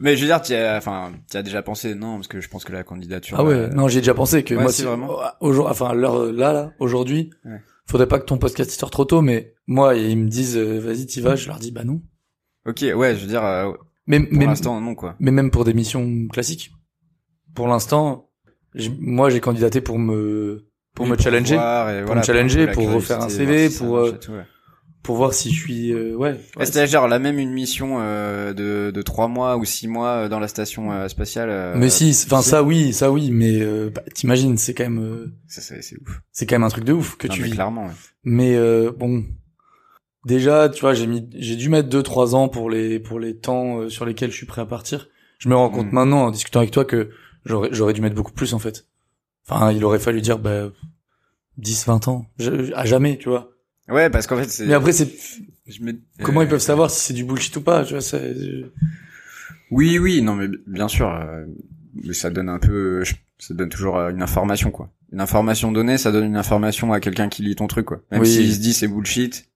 [0.00, 2.48] mais je veux dire, tu as, enfin, tu as déjà pensé, non, parce que je
[2.48, 3.36] pense que la candidature.
[3.38, 5.10] Ah ouais, euh, non, j'ai déjà pensé que ouais, moi, si, vraiment.
[5.40, 7.60] aujourd'hui, enfin, l'heure là, là, aujourd'hui, Ouais.
[7.86, 11.06] faudrait pas que ton podcast sorte trop tôt, mais moi, ils me disent, euh, vas-y,
[11.06, 12.00] t'y vas, je leur dis, bah non.
[12.66, 13.72] Ok, ouais, je veux dire, euh,
[14.06, 15.16] Mais, pour l'instant, non, quoi.
[15.18, 16.70] mais même pour des missions classiques.
[17.54, 18.29] Pour l'instant,
[19.00, 22.72] moi, j'ai candidaté pour me, pour Oui, me challenger, voir pour voilà, me challenger, la
[22.72, 24.44] pour refaire un CV, pour, euh, et tout, ouais.
[25.02, 26.38] pour voir si je suis, euh, ouais.
[26.56, 30.28] Ouais, C'était genre là même une mission euh, de de trois mois ou six mois
[30.28, 31.74] dans la station spatiale.
[31.76, 33.60] mais si, enfin, ça oui, ça oui, mais,
[33.90, 36.20] bah, t'imagines, c'est quand même, ça, c'est ouf.
[36.32, 37.54] c'est quand même un truc de ouf que Non, tu mais vis.
[37.54, 37.86] clairement.
[37.86, 37.92] ouais.
[38.24, 38.56] Mais
[38.96, 39.24] bon,
[40.26, 43.36] déjà, tu vois, j'ai mis, j'ai dû mettre deux trois ans pour les pour les
[43.36, 45.08] temps sur lesquels je suis prêt à partir.
[45.38, 45.94] Je me rends compte Mm.
[45.94, 47.10] maintenant en discutant avec toi que
[47.44, 48.86] j'aurais j'aurais dû mettre beaucoup plus en fait.
[49.48, 50.70] Enfin, il aurait fallu dire bah
[51.58, 53.50] 10 20 ans, Je- à jamais, tu vois.
[53.88, 54.66] Ouais, parce qu'en fait, c'est.
[54.66, 55.10] Mais après c'est
[55.66, 58.02] je me- comment euh, ils peuvent savoir si c'est du bullshit ou pas, tu vois,
[58.02, 58.34] c'est
[59.70, 61.44] Oui, oui, non, mais bien sûr, euh,
[61.94, 63.02] mais ça donne un peu,
[63.38, 64.90] ça donne toujours euh, une information, quoi.
[65.12, 68.00] Une information donnée, ça donne une information à quelqu'un qui lit ton truc, quoi.
[68.10, 68.28] Même Oui.
[68.28, 69.48] s'il se dit c'est bullshit,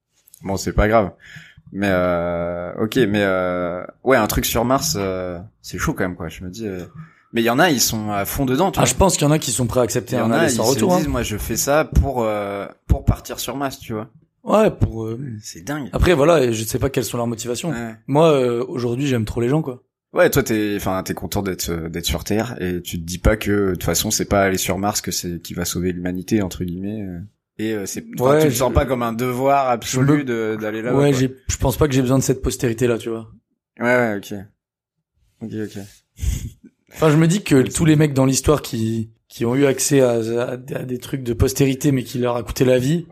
[0.43, 1.13] bon, c'est pas grave.
[1.73, 6.17] Mais euh, ok, mais euh, ouais, un truc sur Mars, euh, c'est chaud quand même,
[6.17, 6.29] quoi.
[6.29, 6.85] Je me dis, euh,
[7.35, 8.89] mais il y en a, ils sont à fond dedans, tu Ah, vois.
[8.91, 10.39] je pense qu'il y en a qui sont prêts à accepter y un en a,
[10.39, 10.95] aller ils sans se retour.
[10.95, 10.99] hein.
[10.99, 14.09] disent, moi, je fais ça pour euh, pour partir sur Mars, tu vois.
[14.45, 15.89] Ouais, pour euh, C'est dingue.
[15.93, 17.71] Après voilà, je sais pas quelles sont leurs motivations.
[17.71, 17.95] Ouais.
[18.07, 19.83] Moi euh, aujourd'hui, j'aime trop les gens quoi.
[20.13, 23.19] Ouais, toi t'es, enfin t'es content d'être euh, d'être sur Terre et tu te dis
[23.19, 25.93] pas que de toute façon c'est pas aller sur Mars que c'est qui va sauver
[25.93, 27.03] l'humanité entre guillemets.
[27.03, 27.19] euh.
[27.59, 30.83] Et euh, c'est, Ouais, tu le sens pas comme un devoir absolu me- de d'aller
[30.83, 30.95] là.
[30.95, 33.29] ouais, j'ai je pense pas que j'ai besoin de cette postérité là, tu vois.
[33.81, 34.35] Ouais, ouais, ok.
[35.41, 35.79] Ok, ok.
[36.95, 40.01] Enfin, je me dis que tous les mecs dans l'histoire qui qui ont eu accès
[40.01, 43.07] à, à- à des trucs de postérité mais qui leur a coûté la vie.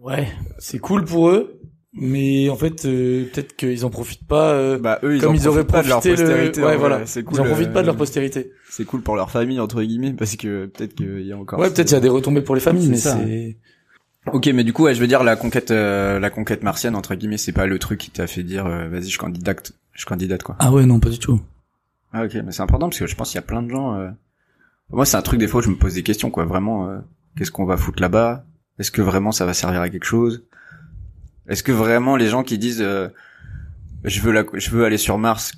[0.00, 0.28] Ouais,
[0.58, 1.58] c'est cool pour eux,
[1.92, 5.34] mais en fait euh, peut-être qu'ils en profitent pas euh, Bah eux ils comme en
[5.34, 6.62] ils auraient profitent pas de leur le postérité.
[6.62, 7.38] ouais voilà, c'est cool.
[7.38, 8.52] ils en profitent pas de leur postérité.
[8.70, 11.58] C'est cool pour leur famille entre guillemets parce que peut-être qu'il y a encore.
[11.58, 13.56] Ouais, peut-être il y a des retombées pour les familles, mais c'est
[14.32, 17.14] Ok, mais du coup, ouais, je veux dire la conquête, euh, la conquête martienne entre
[17.14, 20.42] guillemets, c'est pas le truc qui t'a fait dire, euh, vas-y, je candidate, je candidate
[20.42, 20.56] quoi.
[20.58, 21.40] ah ouais non pas du tout.
[22.18, 23.94] Ah ok, mais c'est important parce que je pense qu'il y a plein de gens.
[23.96, 24.08] euh,
[24.90, 26.44] Moi, c'est un truc des fois où je me pose des questions quoi.
[26.46, 26.98] Vraiment, euh,
[27.36, 28.44] qu'est-ce qu'on va foutre là-bas?
[28.78, 30.44] Est-ce que vraiment ça va servir à quelque chose?
[31.48, 33.08] Est-ce que vraiment les gens qui disent euh,
[34.04, 35.52] je veux la, je veux aller sur Mars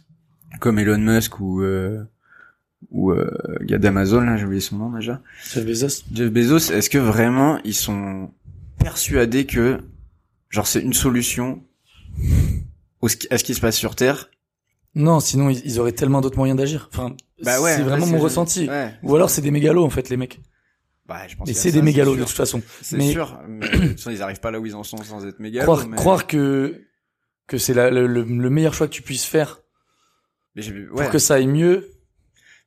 [0.61, 2.03] comme Elon Musk ou euh,
[2.91, 3.31] ou euh,
[3.61, 5.21] le gars d'Amazon là, j'ai oublié son nom déjà.
[5.53, 6.05] Jeff Bezos.
[6.13, 8.31] Jeff Bezos, est-ce que vraiment ils sont
[8.79, 9.81] persuadés que
[10.51, 11.63] genre c'est une solution
[13.31, 14.29] à ce qui se passe sur Terre?
[14.95, 16.89] Non, sinon ils, ils auraient tellement d'autres moyens d'agir.
[16.93, 18.69] Enfin, Bah ouais, c'est vraiment ouais, mon ressenti.
[18.69, 18.93] Ouais.
[19.03, 20.41] Ou alors c'est des mégalos en fait les mecs.
[21.07, 22.61] Bah, je pense Et c'est des mégalos de toute façon.
[22.83, 23.67] C'est Mais- sûr, mais
[24.11, 25.65] ils arrivent pas là où ils en sont sans être mégalos.
[25.65, 25.97] croire mais...
[25.97, 26.83] croire que
[27.47, 29.61] que c'est le, le, le meilleur choix que tu puisses faire
[30.55, 30.63] Mais
[30.95, 31.91] pour que ça aille mieux.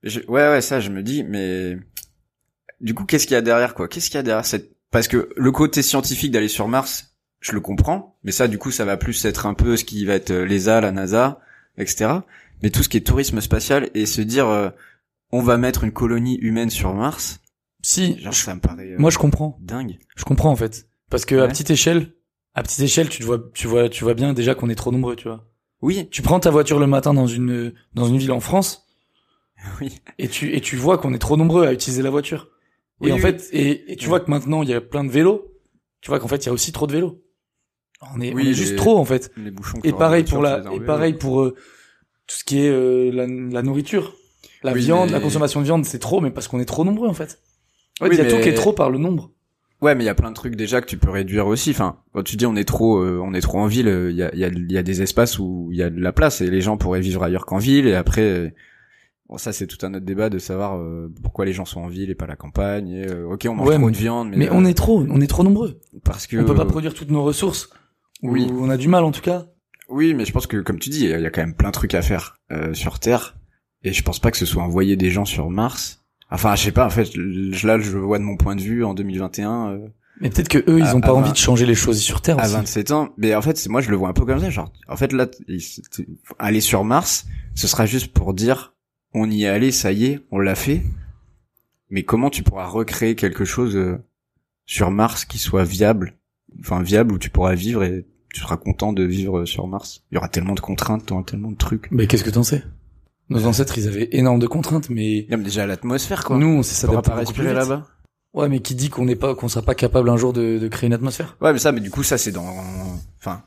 [0.04, 1.78] Je- ouais, ouais, ça, je me dis, mais
[2.80, 3.88] du coup, qu'est-ce qu'il y a derrière, quoi?
[3.88, 7.52] Qu'est-ce qu'il y a derrière cette Parce que le côté scientifique d'aller sur Mars, je
[7.52, 10.16] le comprends, mais ça, du coup, ça va plus être un peu ce qui va
[10.16, 11.40] être euh, l'ESA, la NASA,
[11.78, 12.12] etc.
[12.64, 14.70] Mais tout ce qui est tourisme spatial et se dire, euh,
[15.32, 17.40] on va mettre une colonie humaine sur Mars,
[17.82, 19.58] Si, genre, je- ça me paraît euh, moi je comprends.
[19.62, 19.98] dingue.
[20.16, 20.88] Je comprends en fait.
[21.10, 22.14] Parce que à petite échelle,
[22.54, 24.92] à petite échelle, tu te vois, tu vois, tu vois bien déjà qu'on est trop
[24.92, 25.48] nombreux, tu vois.
[25.82, 28.88] Oui, Tu prends ta voiture le matin dans une dans une ville en France
[29.82, 32.50] oui, et tu et tu vois qu'on est trop nombreux à utiliser la voiture.
[33.02, 33.22] Et Oui, en oui.
[33.22, 34.10] fait, et, et tu Ouais.
[34.10, 35.52] vois que maintenant il y a plein de vélos.
[36.02, 37.24] Tu vois qu'en fait il y a aussi trop de vélos.
[38.16, 39.32] On est, Oui, on est les- juste trop en fait.
[39.38, 39.80] les bouchons.
[39.84, 41.56] Et pareil pour la, et pareil pour euh,
[42.28, 44.16] tout ce qui est euh, la, la nourriture,
[44.64, 46.84] la Oui, viande, mais- la consommation de viande, c'est trop, mais parce qu'on est trop
[46.84, 47.40] nombreux en fait.
[48.02, 49.32] Ouais, Oui, il y a tout qui est trop par le nombre.
[49.82, 51.72] Ouais, mais il y a plein de trucs déjà que tu peux réduire aussi.
[51.72, 54.18] Enfin, quand tu dis on est trop, euh, on est trop en ville, euh, il
[54.18, 56.12] y a, il y, a, y a des espaces où il y a de la
[56.12, 57.88] place et les gens pourraient vivre ailleurs qu'en ville.
[57.88, 58.50] Et après, euh,
[59.28, 61.88] bon, ça c'est tout un autre débat de savoir euh, pourquoi les gens sont en
[61.88, 62.90] ville et pas à la campagne.
[62.90, 64.76] Et, euh, ok, on mange Ouais, trop mais- de viande, mais, Mais euh, on est
[64.76, 65.80] trop, on est trop nombreux.
[66.04, 67.70] parce que On peut pas euh, produire toutes nos ressources.
[68.22, 68.48] Ou Oui.
[68.52, 69.46] on a du mal en tout cas.
[69.90, 71.74] Oui, mais je pense que comme tu dis, il y a- quand même plein de
[71.74, 73.36] trucs à faire euh, sur Terre.
[73.84, 76.04] Et je pense pas que ce soit envoyer des gens sur Mars.
[76.30, 76.86] Enfin, je sais pas.
[76.86, 79.70] En fait, je- là, je vois de mon point de vue en 2021.
[79.72, 79.88] euh,
[80.22, 82.40] Mais peut-être que eux, ils À- ont pas envie de changer les choses sur Terre
[82.40, 82.54] à aussi.
[82.54, 83.10] 27 ans.
[83.18, 84.50] Mais en fait, c'est moi je le vois un peu comme ça.
[84.52, 85.28] Genre, en fait là,
[86.40, 88.76] aller sur Mars, ce sera juste pour dire,
[89.14, 90.84] on y est allé, ça y est, on l'a fait.
[91.90, 93.98] Mais comment tu pourras recréer quelque chose euh,
[94.66, 96.14] sur Mars qui soit viable,
[96.60, 100.04] enfin viable où tu pourras vivre et tu seras content de vivre sur Mars.
[100.12, 101.90] Il y aura tellement de contraintes, t'auras tellement de trucs.
[101.92, 102.64] Mais qu'est-ce que t'en sais?
[103.30, 106.38] Nos ancêtres, ils avaient énorme de contraintes, mais Il y a déjà l'atmosphère quoi.
[106.38, 107.88] nous, on s'adapter pas respirer là-bas?
[108.34, 110.68] Ouais, mais qui dit qu'on n'est pas, qu'on sera pas capable un jour de, de
[110.70, 111.36] créer une atmosphère?
[111.42, 112.48] Ouais, mais ça, mais du coup, ça, c'est dans,
[113.20, 113.44] enfin,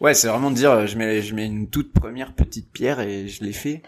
[0.00, 3.00] ouais, c'est vraiment de dire, euh, je mets, je mets une toute première petite pierre
[3.00, 3.82] et je l'ai fait.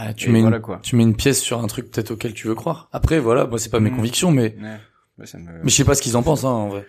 [0.00, 0.80] Ouais, tu Et mets voilà une, quoi.
[0.82, 2.88] tu mets une pièce sur un truc peut-être auquel tu veux croire.
[2.92, 3.96] Après, voilà, moi c'est pas mes Mm.
[3.96, 4.78] convictions, mais Ouais.
[5.18, 5.44] Ouais, ça me...
[5.62, 6.84] mais je sais pas ce qu'ils en pensent hein, en vrai.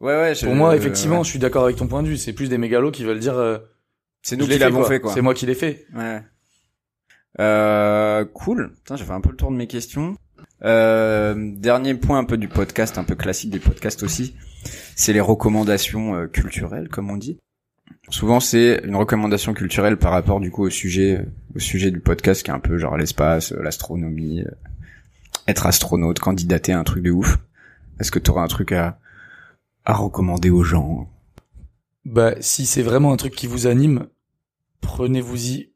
[0.00, 0.34] Ouais, ouais.
[0.34, 1.24] je- Pour moi, effectivement, ouais.
[1.24, 2.16] je suis d'accord avec ton point de vue.
[2.16, 3.36] C'est plus des mégalos qui veulent dire.
[3.38, 3.58] euh,
[4.22, 5.12] c'est nous qui l'avons fait, quoi.
[5.14, 5.86] C'est moi qui l'ai fait.
[5.94, 6.20] Ouais.
[7.38, 8.72] Euh, cool.
[8.76, 10.16] Putain, j'ai fait un peu le tour de mes questions.
[10.62, 14.34] Euh, dernier point un peu du podcast, un peu classique des podcasts aussi,
[14.94, 17.38] c'est les recommandations euh, culturelles, comme on dit.
[18.10, 21.24] Souvent, c'est une recommandation culturelle par rapport du coup au sujet, euh,
[21.56, 24.44] au sujet du podcast, qui est un peu genre l'espace, euh, l'astronomie,
[25.48, 27.38] être astronaute, candidater à un truc de ouf.
[28.00, 28.98] Est-ce que tu auras un truc à,
[29.90, 31.08] à recommander aux gens
[32.04, 34.06] Bah, si c'est vraiment un truc qui vous anime,
[34.80, 35.72] prenez-vous-y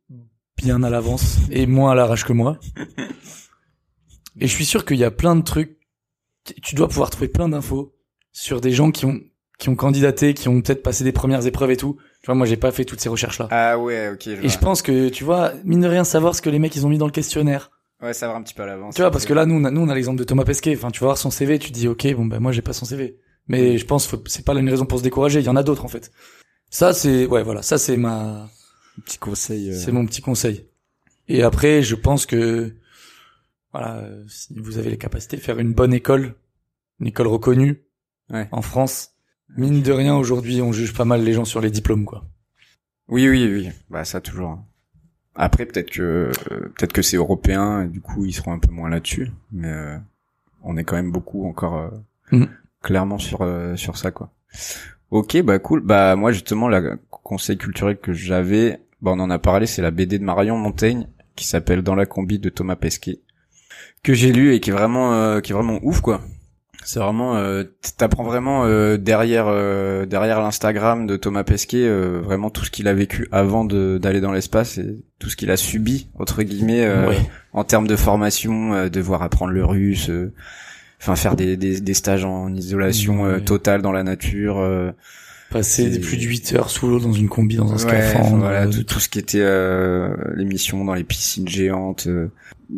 [0.56, 2.58] bien à l'avance et moins à l'arrache que moi.
[4.40, 5.78] Et je suis sûr qu'il y a plein de trucs.
[6.62, 7.94] Tu dois pouvoir trouver plein d'infos
[8.32, 9.20] sur des gens qui ont
[9.58, 11.96] qui ont candidaté, qui ont peut-être passé des premières épreuves et tout.
[12.20, 13.48] Tu vois, moi j'ai pas fait toutes ces recherches là.
[13.50, 14.22] Ah ouais, ok.
[14.24, 16.74] Je Et je pense que tu vois, mine de rien, savoir ce que les mecs
[16.74, 17.70] ils ont mis dans le questionnaire.
[18.02, 18.94] Ouais, va un petit peu à l'avance.
[18.94, 20.74] Tu vois, parce que là, nous, on a, nous, on a l'exemple de Thomas Pesquet.
[20.76, 22.74] Enfin, tu vas voir son CV, tu te dis, ok, bon, ben moi, j'ai pas
[22.74, 23.16] son CV.
[23.48, 25.40] Mais je pense, faut- c'est pas là une raison pour se décourager.
[25.40, 26.10] Il y en a d'autres, en fait.
[26.70, 28.48] Ça, c'est, ouais, voilà, ça, c'est ma,
[29.04, 29.70] petit conseil.
[29.70, 30.66] euh, c'est mon petit conseil.
[31.28, 32.74] Et après, je pense que,
[33.72, 36.34] voilà, euh, si vous avez les capacités, faire une bonne école,
[37.00, 37.82] une école reconnue,
[38.30, 38.48] Ouais.
[38.52, 39.10] en France.
[39.56, 42.24] Mine de rien, aujourd'hui, on juge pas mal les gens sur les diplômes, quoi.
[43.08, 43.70] Oui, oui, oui.
[43.90, 44.58] Bah ça toujours.
[45.34, 48.70] Après, peut-être que euh, peut-être que c'est européen, et du coup ils seront un peu
[48.70, 49.98] moins là-dessus, mais euh,
[50.62, 51.90] on est quand même beaucoup encore euh,
[52.32, 52.48] Mhm.
[52.84, 54.30] Clairement sur euh, sur ça quoi.
[55.10, 55.80] Ok, bah cool.
[55.80, 59.90] Bah moi justement, le conseil culturel que j'avais, bah on en a parlé, c'est la
[59.90, 63.18] BD de Marion Montaigne qui s'appelle Dans la combi de Thomas Pesquet,
[64.04, 66.20] que j'ai lu et qui est vraiment euh, qui est vraiment ouf quoi.
[66.86, 67.64] C'est vraiment, euh,
[67.96, 72.88] t'apprends vraiment euh, derrière euh, derrière l'Instagram de Thomas Pesquet euh, vraiment tout ce qu'il
[72.88, 76.84] a vécu avant de d'aller dans l'espace et tout ce qu'il a subi entre guillemets
[76.84, 77.18] euh, Ouais.
[77.54, 80.34] en termes de formation, euh, devoir apprendre le russe, euh,
[81.04, 84.58] enfin faire des, des des stages en isolation euh, totale dans la nature.
[84.58, 84.90] euh,
[85.50, 88.26] Passer C'est- plus de 8 heures sous l'eau dans une combi, dans un Ouais, scaphandre.
[88.26, 92.28] enfin, voilà, euh, tout, tout ce qui était euh, l'émission dans les piscines géantes, euh,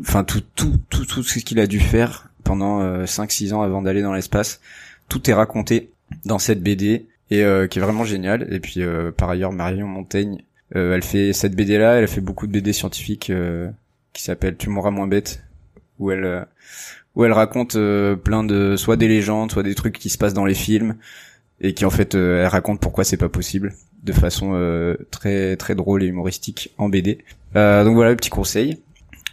[0.00, 3.80] enfin tout tout tout tout ce qu'il a dû faire pendant euh, 5-6 ans avant
[3.80, 4.60] d'aller dans l'espace,
[5.08, 5.90] tout est raconté
[6.26, 8.46] dans cette BD et euh, qui est vraiment génial.
[8.52, 10.42] Et puis euh, par ailleurs Marion Montaigne,
[10.74, 13.70] euh, elle fait cette BD là, elle fait beaucoup de BD scientifiques euh,
[14.12, 15.42] qui s'appelle Tu mourras moins bête,
[15.98, 16.44] où elle euh,
[17.16, 20.34] où elle raconte euh, plein de soit des légendes, soit des trucs qui se passent
[20.34, 20.96] dans les films
[21.60, 25.56] et qui en fait euh, elle raconte pourquoi c'est pas possible de façon euh, très
[25.56, 27.24] très drôle et humoristique en BD.
[27.56, 28.82] Euh, donc voilà le petit conseil.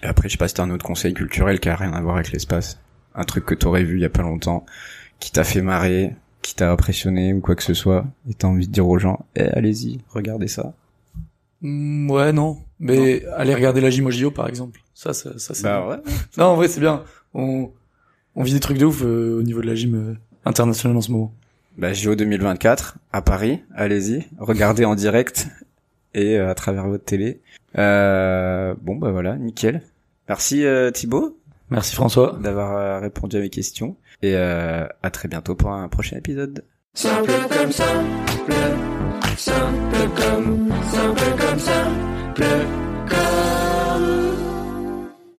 [0.02, 2.02] Et après je sais pas si t'as un autre conseil culturel qui a rien à
[2.02, 2.80] voir avec l'espace,
[3.16, 4.66] un truc que t'aurais vu il y a pas longtemps,
[5.20, 8.68] qui t'a fait marrer, qui t'a impressionné ou quoi que ce soit, et t'as envie
[8.68, 10.74] de dire aux gens, eh, allez-y, regardez ça.
[11.62, 12.58] Mm, ouais, non.
[12.80, 14.82] Mais allez regarder la JO, par exemple.
[14.94, 15.64] Ça, ça, ça c'est.
[15.64, 15.98] Bah ouais.
[16.38, 17.04] Non, en vrai, c'est bien.
[17.34, 17.72] On,
[18.36, 20.16] on vit des trucs de ouf euh, au niveau de la gym euh,
[20.46, 21.34] internationale en ce moment.
[21.78, 25.48] Bah JO 2024 à Paris, allez-y, regardez en direct
[26.14, 27.42] et euh, à travers votre télé.
[27.78, 29.82] Euh, bon bah voilà, nickel.
[30.30, 31.38] Merci euh, Thibaut
[31.70, 32.38] Merci François.
[32.40, 36.64] d'avoir euh, répondu à mes questions et euh, à très bientôt pour un prochain épisode.
[36.94, 38.54] Simple comme simple,
[39.36, 42.00] simple comme, simple comme simple
[42.38, 42.83] comme.